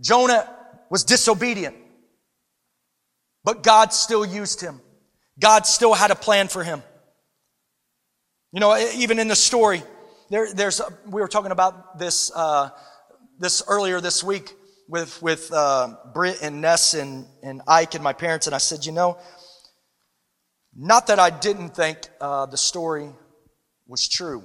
Jonah 0.00 0.48
was 0.88 1.04
disobedient, 1.04 1.76
but 3.44 3.62
God 3.62 3.92
still 3.92 4.24
used 4.24 4.60
him. 4.60 4.80
God 5.38 5.66
still 5.66 5.92
had 5.94 6.10
a 6.10 6.14
plan 6.14 6.48
for 6.48 6.64
him. 6.64 6.82
You 8.52 8.60
know, 8.60 8.76
even 8.94 9.18
in 9.18 9.28
the 9.28 9.36
story, 9.36 9.82
there, 10.30 10.52
there's, 10.52 10.80
we 11.06 11.20
were 11.20 11.28
talking 11.28 11.52
about 11.52 11.98
this, 11.98 12.32
uh, 12.34 12.70
this 13.38 13.62
earlier 13.68 14.00
this 14.00 14.24
week 14.24 14.54
with, 14.90 15.22
with 15.22 15.52
uh, 15.52 15.94
Britt 16.12 16.42
and 16.42 16.60
Ness 16.60 16.94
and, 16.94 17.24
and 17.44 17.62
Ike 17.68 17.94
and 17.94 18.02
my 18.02 18.12
parents, 18.12 18.46
and 18.46 18.54
I 18.54 18.58
said, 18.58 18.84
you 18.84 18.90
know, 18.90 19.18
not 20.76 21.06
that 21.06 21.20
I 21.20 21.30
didn't 21.30 21.76
think 21.76 21.98
uh, 22.20 22.46
the 22.46 22.56
story 22.56 23.08
was 23.86 24.08
true, 24.08 24.42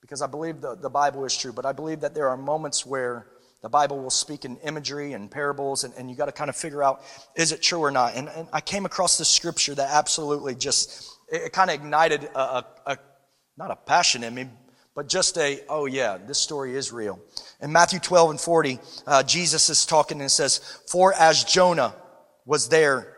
because 0.00 0.22
I 0.22 0.28
believe 0.28 0.60
the, 0.60 0.76
the 0.76 0.88
Bible 0.88 1.24
is 1.24 1.36
true, 1.36 1.52
but 1.52 1.66
I 1.66 1.72
believe 1.72 2.00
that 2.00 2.14
there 2.14 2.28
are 2.28 2.36
moments 2.36 2.86
where 2.86 3.26
the 3.60 3.68
Bible 3.68 4.00
will 4.00 4.10
speak 4.10 4.44
in 4.44 4.56
imagery 4.58 5.14
and 5.14 5.28
parables, 5.28 5.82
and, 5.82 5.92
and 5.94 6.08
you 6.08 6.16
got 6.16 6.26
to 6.26 6.32
kind 6.32 6.48
of 6.48 6.54
figure 6.54 6.82
out 6.82 7.02
is 7.36 7.50
it 7.50 7.60
true 7.60 7.80
or 7.80 7.90
not. 7.90 8.14
And, 8.14 8.28
and 8.28 8.48
I 8.52 8.60
came 8.60 8.86
across 8.86 9.18
this 9.18 9.28
scripture 9.28 9.74
that 9.74 9.88
absolutely 9.90 10.54
just 10.54 11.12
it, 11.30 11.42
it 11.42 11.52
kind 11.52 11.70
of 11.70 11.74
ignited 11.74 12.24
a, 12.24 12.38
a, 12.38 12.66
a, 12.86 12.98
not 13.56 13.72
a 13.72 13.76
passion 13.76 14.22
in 14.22 14.34
me, 14.34 14.48
but 14.94 15.08
just 15.08 15.38
a 15.38 15.60
oh 15.68 15.86
yeah, 15.86 16.18
this 16.18 16.38
story 16.38 16.76
is 16.76 16.92
real. 16.92 17.18
In 17.60 17.72
Matthew 17.72 17.98
12 17.98 18.30
and 18.30 18.40
40, 18.40 18.78
uh, 19.06 19.22
Jesus 19.22 19.70
is 19.70 19.86
talking 19.86 20.20
and 20.20 20.30
says, 20.30 20.58
"For 20.88 21.14
as 21.14 21.44
Jonah 21.44 21.94
was 22.44 22.68
there 22.68 23.16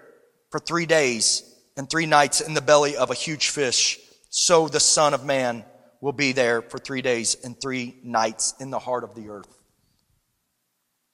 for 0.50 0.60
three 0.60 0.86
days 0.86 1.42
and 1.76 1.88
three 1.90 2.06
nights 2.06 2.40
in 2.40 2.54
the 2.54 2.60
belly 2.62 2.96
of 2.96 3.10
a 3.10 3.14
huge 3.14 3.48
fish, 3.48 3.98
so 4.30 4.68
the 4.68 4.80
Son 4.80 5.14
of 5.14 5.24
Man 5.24 5.64
will 6.00 6.12
be 6.12 6.32
there 6.32 6.62
for 6.62 6.78
three 6.78 7.02
days 7.02 7.36
and 7.42 7.60
three 7.60 7.98
nights 8.02 8.54
in 8.60 8.70
the 8.70 8.78
heart 8.78 9.04
of 9.04 9.14
the 9.14 9.28
earth." 9.28 9.48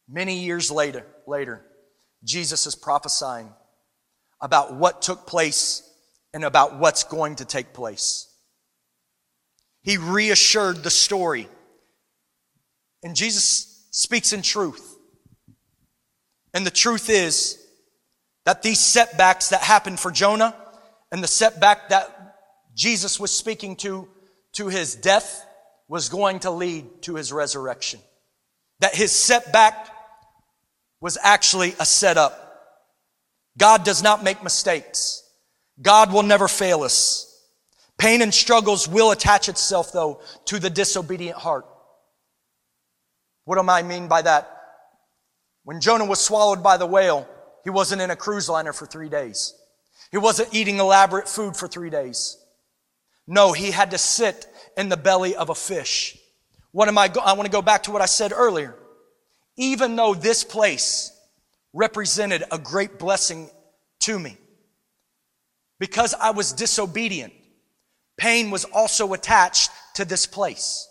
Many 0.09 0.40
years 0.40 0.70
later, 0.70 1.07
later, 1.27 1.64
Jesus 2.25 2.66
is 2.66 2.75
prophesying 2.75 3.55
about 4.40 4.75
what 4.75 5.03
took 5.03 5.27
place 5.27 5.83
and 6.35 6.44
about 6.44 6.79
what's 6.79 7.05
going 7.05 7.37
to 7.37 7.44
take 7.44 7.73
place. 7.73 8.30
He 9.83 9.97
reassured 9.97 10.83
the 10.83 10.90
story. 10.90 11.49
And 13.03 13.16
Jesus 13.16 13.87
speaks 13.90 14.33
in 14.33 14.43
truth. 14.43 14.99
And 16.53 16.66
the 16.66 16.71
truth 16.71 17.09
is 17.09 17.64
that 18.45 18.62
these 18.62 18.81
setbacks 18.81 19.51
that 19.51 19.62
happened 19.62 20.01
for 20.01 20.11
Jonah 20.11 20.55
and 21.12 21.23
the 21.23 21.29
setback 21.29 21.88
that 21.90 22.37
Jesus 22.75 23.19
was 23.19 23.31
speaking 23.31 23.77
to 23.77 24.09
to 24.53 24.69
his 24.69 24.97
death 24.97 25.47
was 25.88 26.09
going 26.09 26.40
to 26.40 26.51
lead 26.51 27.03
to 27.03 27.14
his 27.14 27.33
resurrection. 27.33 28.01
That 28.81 28.95
his 28.95 29.12
setback 29.12 29.88
was 31.01 31.19
actually 31.23 31.75
a 31.79 31.85
setup. 31.85 32.47
God 33.59 33.85
does 33.85 34.03
not 34.03 34.25
make 34.25 34.43
mistakes. 34.43 35.23
God 35.81 36.12
will 36.12 36.23
never 36.23 36.49
fail 36.49 36.83
us. 36.83 37.27
Pain 38.00 38.22
and 38.22 38.32
struggles 38.32 38.88
will 38.88 39.10
attach 39.10 39.48
itself, 39.48 39.92
though, 39.92 40.22
to 40.46 40.58
the 40.58 40.70
disobedient 40.70 41.36
heart. 41.36 41.66
What 43.44 43.60
do 43.60 43.68
I 43.68 43.82
mean 43.82 44.08
by 44.08 44.22
that? 44.22 44.50
When 45.64 45.80
Jonah 45.80 46.06
was 46.06 46.18
swallowed 46.18 46.62
by 46.62 46.78
the 46.78 46.86
whale, 46.86 47.28
he 47.62 47.70
wasn't 47.70 48.00
in 48.00 48.10
a 48.10 48.16
cruise 48.16 48.48
liner 48.48 48.72
for 48.72 48.86
three 48.86 49.10
days. 49.10 49.54
He 50.10 50.16
wasn't 50.16 50.54
eating 50.54 50.78
elaborate 50.78 51.28
food 51.28 51.54
for 51.56 51.68
three 51.68 51.90
days. 51.90 52.38
No, 53.26 53.52
he 53.52 53.70
had 53.70 53.90
to 53.90 53.98
sit 53.98 54.46
in 54.76 54.88
the 54.88 54.96
belly 54.96 55.36
of 55.36 55.50
a 55.50 55.54
fish. 55.54 56.16
What 56.72 56.88
am 56.88 56.96
I, 56.96 57.12
I 57.22 57.34
want 57.34 57.44
to 57.44 57.52
go 57.52 57.62
back 57.62 57.82
to 57.82 57.90
what 57.90 58.02
I 58.02 58.06
said 58.06 58.32
earlier 58.34 58.74
even 59.60 59.94
though 59.94 60.14
this 60.14 60.42
place 60.42 61.12
represented 61.74 62.42
a 62.50 62.58
great 62.58 62.98
blessing 62.98 63.50
to 64.00 64.18
me. 64.18 64.38
Because 65.78 66.14
I 66.14 66.30
was 66.30 66.52
disobedient, 66.52 67.34
pain 68.20 68.50
was 68.50 68.66
also 68.66 69.14
attached 69.14 69.70
to 69.94 70.04
this 70.04 70.26
place. 70.26 70.87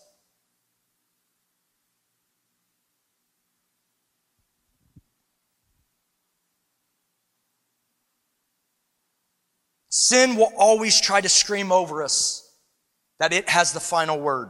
Sin 9.90 10.36
will 10.36 10.52
always 10.58 11.00
try 11.00 11.22
to 11.22 11.30
scream 11.30 11.72
over 11.72 12.02
us 12.04 12.52
that 13.20 13.32
it 13.32 13.48
has 13.48 13.74
the 13.74 13.80
final 13.80 14.20
word. 14.20 14.50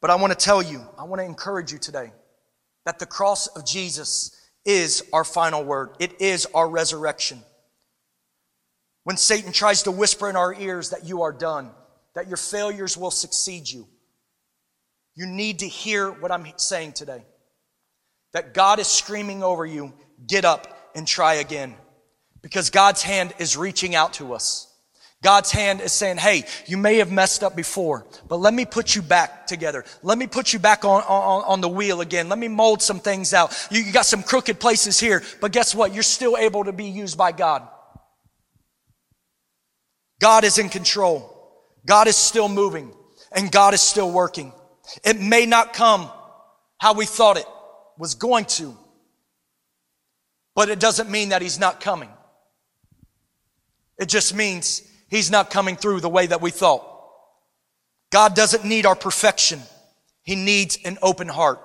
But 0.00 0.10
I 0.10 0.16
want 0.16 0.32
to 0.32 0.38
tell 0.38 0.62
you, 0.62 0.86
I 0.96 1.04
want 1.04 1.20
to 1.20 1.24
encourage 1.24 1.72
you 1.72 1.78
today 1.78 2.12
that 2.84 3.00
the 3.00 3.06
cross 3.06 3.48
of 3.48 3.66
Jesus 3.66 4.30
is 4.64 5.02
our 5.12 5.24
final 5.24 5.64
word. 5.64 5.96
It 5.98 6.20
is 6.20 6.46
our 6.54 6.68
resurrection. 6.68 7.42
When 9.06 9.16
Satan 9.16 9.52
tries 9.52 9.84
to 9.84 9.92
whisper 9.92 10.28
in 10.28 10.34
our 10.34 10.52
ears 10.52 10.90
that 10.90 11.04
you 11.04 11.22
are 11.22 11.32
done, 11.32 11.70
that 12.16 12.26
your 12.26 12.36
failures 12.36 12.96
will 12.96 13.12
succeed 13.12 13.70
you, 13.70 13.86
you 15.14 15.26
need 15.26 15.60
to 15.60 15.68
hear 15.68 16.10
what 16.10 16.32
I'm 16.32 16.44
saying 16.56 16.94
today. 16.94 17.24
That 18.32 18.52
God 18.52 18.80
is 18.80 18.88
screaming 18.88 19.44
over 19.44 19.64
you, 19.64 19.92
get 20.26 20.44
up 20.44 20.90
and 20.96 21.06
try 21.06 21.34
again. 21.34 21.76
Because 22.42 22.70
God's 22.70 23.00
hand 23.00 23.32
is 23.38 23.56
reaching 23.56 23.94
out 23.94 24.14
to 24.14 24.34
us. 24.34 24.74
God's 25.22 25.52
hand 25.52 25.82
is 25.82 25.92
saying, 25.92 26.16
Hey, 26.16 26.42
you 26.66 26.76
may 26.76 26.96
have 26.96 27.12
messed 27.12 27.44
up 27.44 27.54
before, 27.54 28.04
but 28.26 28.38
let 28.38 28.52
me 28.52 28.64
put 28.64 28.96
you 28.96 29.02
back 29.02 29.46
together. 29.46 29.84
Let 30.02 30.18
me 30.18 30.26
put 30.26 30.52
you 30.52 30.58
back 30.58 30.84
on, 30.84 31.02
on, 31.02 31.44
on 31.44 31.60
the 31.60 31.68
wheel 31.68 32.00
again. 32.00 32.28
Let 32.28 32.40
me 32.40 32.48
mold 32.48 32.82
some 32.82 32.98
things 32.98 33.32
out. 33.32 33.68
You, 33.70 33.82
you 33.82 33.92
got 33.92 34.04
some 34.04 34.24
crooked 34.24 34.58
places 34.58 34.98
here, 34.98 35.22
but 35.40 35.52
guess 35.52 35.76
what? 35.76 35.94
You're 35.94 36.02
still 36.02 36.36
able 36.36 36.64
to 36.64 36.72
be 36.72 36.86
used 36.86 37.16
by 37.16 37.30
God. 37.30 37.68
God 40.20 40.44
is 40.44 40.58
in 40.58 40.68
control. 40.68 41.32
God 41.84 42.08
is 42.08 42.16
still 42.16 42.48
moving 42.48 42.92
and 43.32 43.50
God 43.50 43.74
is 43.74 43.80
still 43.80 44.10
working. 44.10 44.52
It 45.04 45.20
may 45.20 45.46
not 45.46 45.72
come 45.72 46.10
how 46.78 46.94
we 46.94 47.06
thought 47.06 47.36
it 47.36 47.46
was 47.98 48.14
going 48.14 48.44
to, 48.44 48.76
but 50.54 50.68
it 50.68 50.78
doesn't 50.78 51.10
mean 51.10 51.30
that 51.30 51.42
He's 51.42 51.58
not 51.58 51.80
coming. 51.80 52.10
It 53.98 54.08
just 54.08 54.34
means 54.34 54.82
He's 55.08 55.30
not 55.30 55.50
coming 55.50 55.76
through 55.76 56.00
the 56.00 56.08
way 56.08 56.26
that 56.26 56.42
we 56.42 56.50
thought. 56.50 56.92
God 58.10 58.34
doesn't 58.34 58.64
need 58.64 58.86
our 58.86 58.96
perfection. 58.96 59.60
He 60.22 60.36
needs 60.36 60.78
an 60.84 60.98
open 61.02 61.28
heart. 61.28 61.60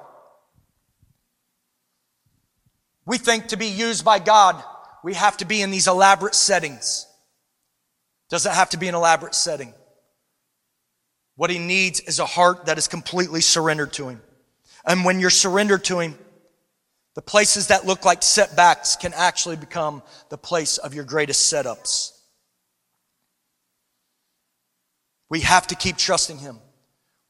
We 3.05 3.17
think 3.17 3.47
to 3.47 3.57
be 3.57 3.67
used 3.67 4.05
by 4.05 4.19
God, 4.19 4.63
we 5.03 5.13
have 5.15 5.37
to 5.37 5.45
be 5.45 5.61
in 5.61 5.71
these 5.71 5.87
elaborate 5.87 6.35
settings. 6.35 7.07
Doesn't 8.31 8.53
have 8.53 8.69
to 8.69 8.77
be 8.77 8.87
an 8.87 8.95
elaborate 8.95 9.35
setting. 9.35 9.73
What 11.35 11.49
he 11.49 11.59
needs 11.59 11.99
is 11.99 12.19
a 12.19 12.25
heart 12.25 12.65
that 12.67 12.77
is 12.77 12.87
completely 12.87 13.41
surrendered 13.41 13.91
to 13.93 14.07
him. 14.07 14.21
And 14.85 15.03
when 15.03 15.19
you're 15.19 15.29
surrendered 15.29 15.83
to 15.85 15.99
him, 15.99 16.17
the 17.13 17.21
places 17.21 17.67
that 17.67 17.85
look 17.85 18.05
like 18.05 18.23
setbacks 18.23 18.95
can 18.95 19.11
actually 19.13 19.57
become 19.57 20.01
the 20.29 20.37
place 20.37 20.77
of 20.77 20.93
your 20.93 21.03
greatest 21.03 21.51
setups. 21.51 22.17
We 25.29 25.41
have 25.41 25.67
to 25.67 25.75
keep 25.75 25.97
trusting 25.97 26.37
him. 26.37 26.57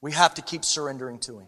We 0.01 0.11
have 0.11 0.35
to 0.35 0.43
keep 0.43 0.63
surrendering 0.63 1.17
to 1.19 1.39
him. 1.39 1.47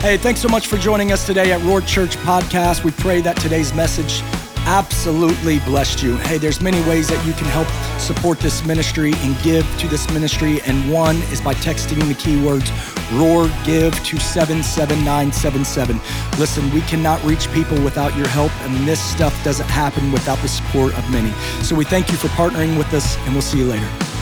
Hey, 0.00 0.18
thanks 0.18 0.40
so 0.40 0.48
much 0.48 0.66
for 0.66 0.76
joining 0.76 1.10
us 1.10 1.24
today 1.24 1.52
at 1.52 1.62
Roar 1.62 1.80
Church 1.80 2.16
Podcast. 2.18 2.84
We 2.84 2.90
pray 2.90 3.22
that 3.22 3.36
today's 3.38 3.72
message 3.72 4.22
absolutely 4.66 5.60
blessed 5.60 6.02
you. 6.02 6.16
Hey, 6.16 6.38
there's 6.38 6.60
many 6.60 6.80
ways 6.88 7.08
that 7.08 7.24
you 7.24 7.32
can 7.32 7.46
help 7.46 7.68
support 8.00 8.40
this 8.40 8.64
ministry 8.66 9.12
and 9.18 9.40
give 9.42 9.64
to 9.78 9.88
this 9.88 10.10
ministry, 10.10 10.60
and 10.62 10.90
one 10.92 11.16
is 11.32 11.40
by 11.40 11.54
texting 11.54 11.98
the 12.08 12.14
keywords 12.14 12.70
ROAR 13.12 13.48
GIVE 13.64 13.94
to 14.04 14.18
77977. 14.18 16.00
Listen, 16.38 16.70
we 16.72 16.80
cannot 16.82 17.22
reach 17.24 17.50
people 17.52 17.80
without 17.82 18.14
your 18.16 18.28
help, 18.28 18.52
and 18.62 18.86
this 18.86 19.00
stuff 19.00 19.32
doesn't 19.44 19.68
happen 19.68 20.10
without 20.10 20.38
the 20.38 20.48
support 20.48 20.96
of 20.98 21.10
many. 21.10 21.30
So 21.62 21.76
we 21.76 21.84
thank 21.84 22.10
you 22.10 22.16
for 22.16 22.28
partnering 22.28 22.76
with 22.76 22.92
us, 22.92 23.16
and 23.18 23.32
we'll 23.32 23.42
see 23.42 23.58
you 23.58 23.66
later. 23.66 24.15